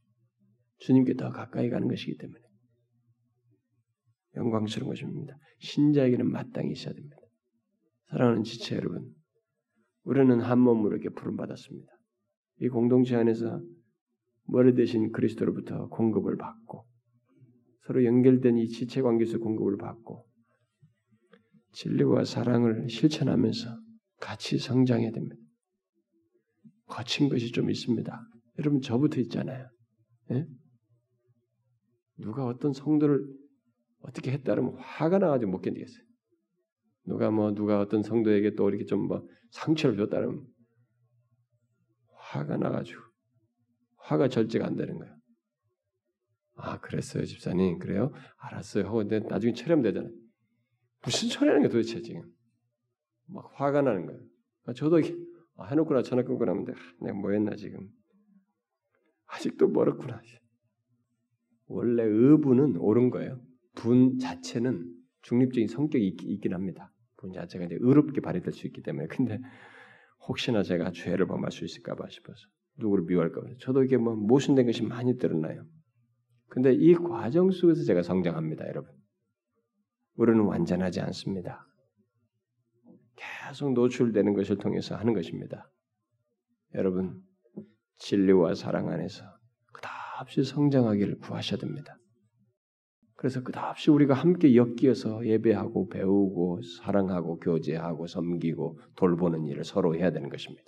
[0.78, 2.40] 주님께 더 가까이 가는 것이기 때문에
[4.36, 5.36] 영광스러운 것입니다.
[5.58, 7.16] 신자에게는 마땅히 있어야 됩니다.
[8.10, 9.12] 사랑하는 지체 여러분,
[10.04, 11.93] 우리는 한 몸으로 이렇게 부름받았습니다.
[12.60, 13.60] 이 공동체 안에서
[14.44, 16.84] 머리 대신 그리스도로부터 공급을 받고
[17.86, 20.26] 서로 연결된 이 지체 관계에서 공급을 받고
[21.72, 23.68] 진리와 사랑을 실천하면서
[24.20, 25.36] 같이 성장해야 됩니다.
[26.86, 28.22] 거친 것이 좀 있습니다.
[28.58, 29.68] 여러분 저부터 있잖아요.
[30.30, 30.46] 예?
[32.18, 33.20] 누가 어떤 성도를
[33.98, 36.04] 어떻게 했다면 화가 나가지고 못 견디겠어요.
[37.06, 40.44] 누가 뭐 누가 어떤 성도에게 또 이렇게 좀 뭐 상처를 줬다면
[42.34, 43.00] 화가 나가지고
[43.98, 45.14] 화가 절제가 안 되는 거예요.
[46.56, 48.12] 아 그랬어요 집사님 그래요?
[48.36, 50.12] 알았어요 하고 근데 나중에 처리하면 잖아요
[51.02, 52.22] 무슨 처리하는 게 도대체 지금
[53.26, 54.20] 막 화가 나는 거예요.
[54.66, 55.16] 아, 저도 이게
[55.56, 57.88] 아, 해놓고나 전화 끊고 나면 아, 내가 뭐 했나 지금
[59.26, 60.20] 아직도 멀었구나.
[61.66, 63.40] 원래 의부는 옳은 거예요.
[63.74, 66.92] 분 자체는 중립적인 성격이 있, 긴 합니다.
[67.16, 69.40] 분 자체가 이제 의롭게 발휘될 수 있기 때문에 근데
[70.26, 72.46] 혹시나 제가 죄를 범할 수 있을까봐 싶어서
[72.78, 75.64] 누구를 미워할까봐 저도 이게 뭐 모순된 것이 많이 드러나요.
[76.48, 78.92] 근데 이 과정 속에서 제가 성장합니다, 여러분.
[80.16, 81.66] 우리는 완전하지 않습니다.
[83.16, 85.70] 계속 노출되는 것을 통해서 하는 것입니다.
[86.74, 87.22] 여러분,
[87.98, 89.24] 진리와 사랑 안에서
[89.72, 91.96] 끝없이 성장하기를 구하셔야 됩니다.
[93.16, 100.28] 그래서 끝없이 우리가 함께 엮여서 예배하고 배우고 사랑하고 교제하고 섬기고 돌보는 일을 서로 해야 되는
[100.28, 100.64] 것입니다.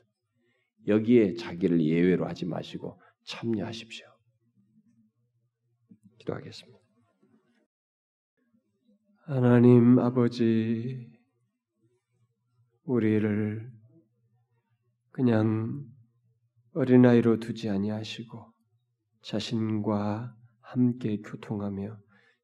[0.87, 4.07] 여기에 자기를 예외로 하지 마시고 참여하십시오.
[6.19, 6.79] 기도하겠습니다.
[9.25, 11.11] 하나님 아버지,
[12.85, 13.69] 우리를
[15.11, 15.85] 그냥
[16.75, 18.53] 어린아이로 두지 아니하시고
[19.23, 21.99] 자신과 함께 교통하며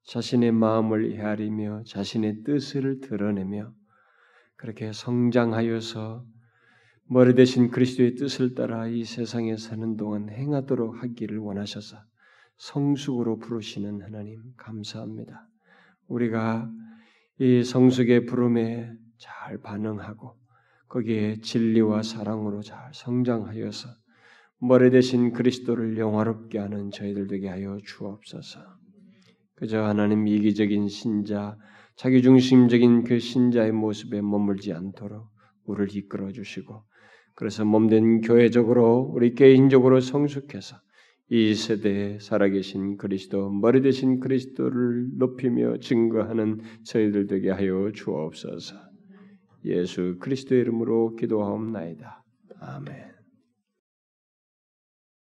[0.05, 3.73] 자신의 마음을 헤아리며 자신의 뜻을 드러내며
[4.57, 6.25] 그렇게 성장하여서
[7.05, 11.99] 머리 대신 그리스도의 뜻을 따라 이 세상에 사는 동안 행하도록 하기를 원하셔서
[12.57, 15.49] 성숙으로 부르시는 하나님 감사합니다.
[16.07, 16.71] 우리가
[17.39, 20.39] 이 성숙의 부름에 잘 반응하고
[20.89, 23.89] 거기에 진리와 사랑으로 잘 성장하여서
[24.59, 28.82] 머리 대신 그리스도를 영화롭게 하는 저희들 되게 하여 주옵소서.
[29.63, 31.57] 그저 하나님 이기적인 신자,
[31.95, 35.29] 자기중심적인 그 신자의 모습에 머물지 않도록
[35.67, 36.83] 우리를 이끌어 주시고
[37.37, 40.79] 그래서 몸된 교회적으로 우리 개인적으로 성숙해서
[41.29, 48.75] 이 세대에 살아계신 그리스도, 머리 대신 그리스도를 높이며 증거하는 저희들 되게 하여 주옵소서.
[49.67, 52.25] 예수 그리스도의 이름으로 기도하옵나이다.
[52.59, 53.12] 아멘.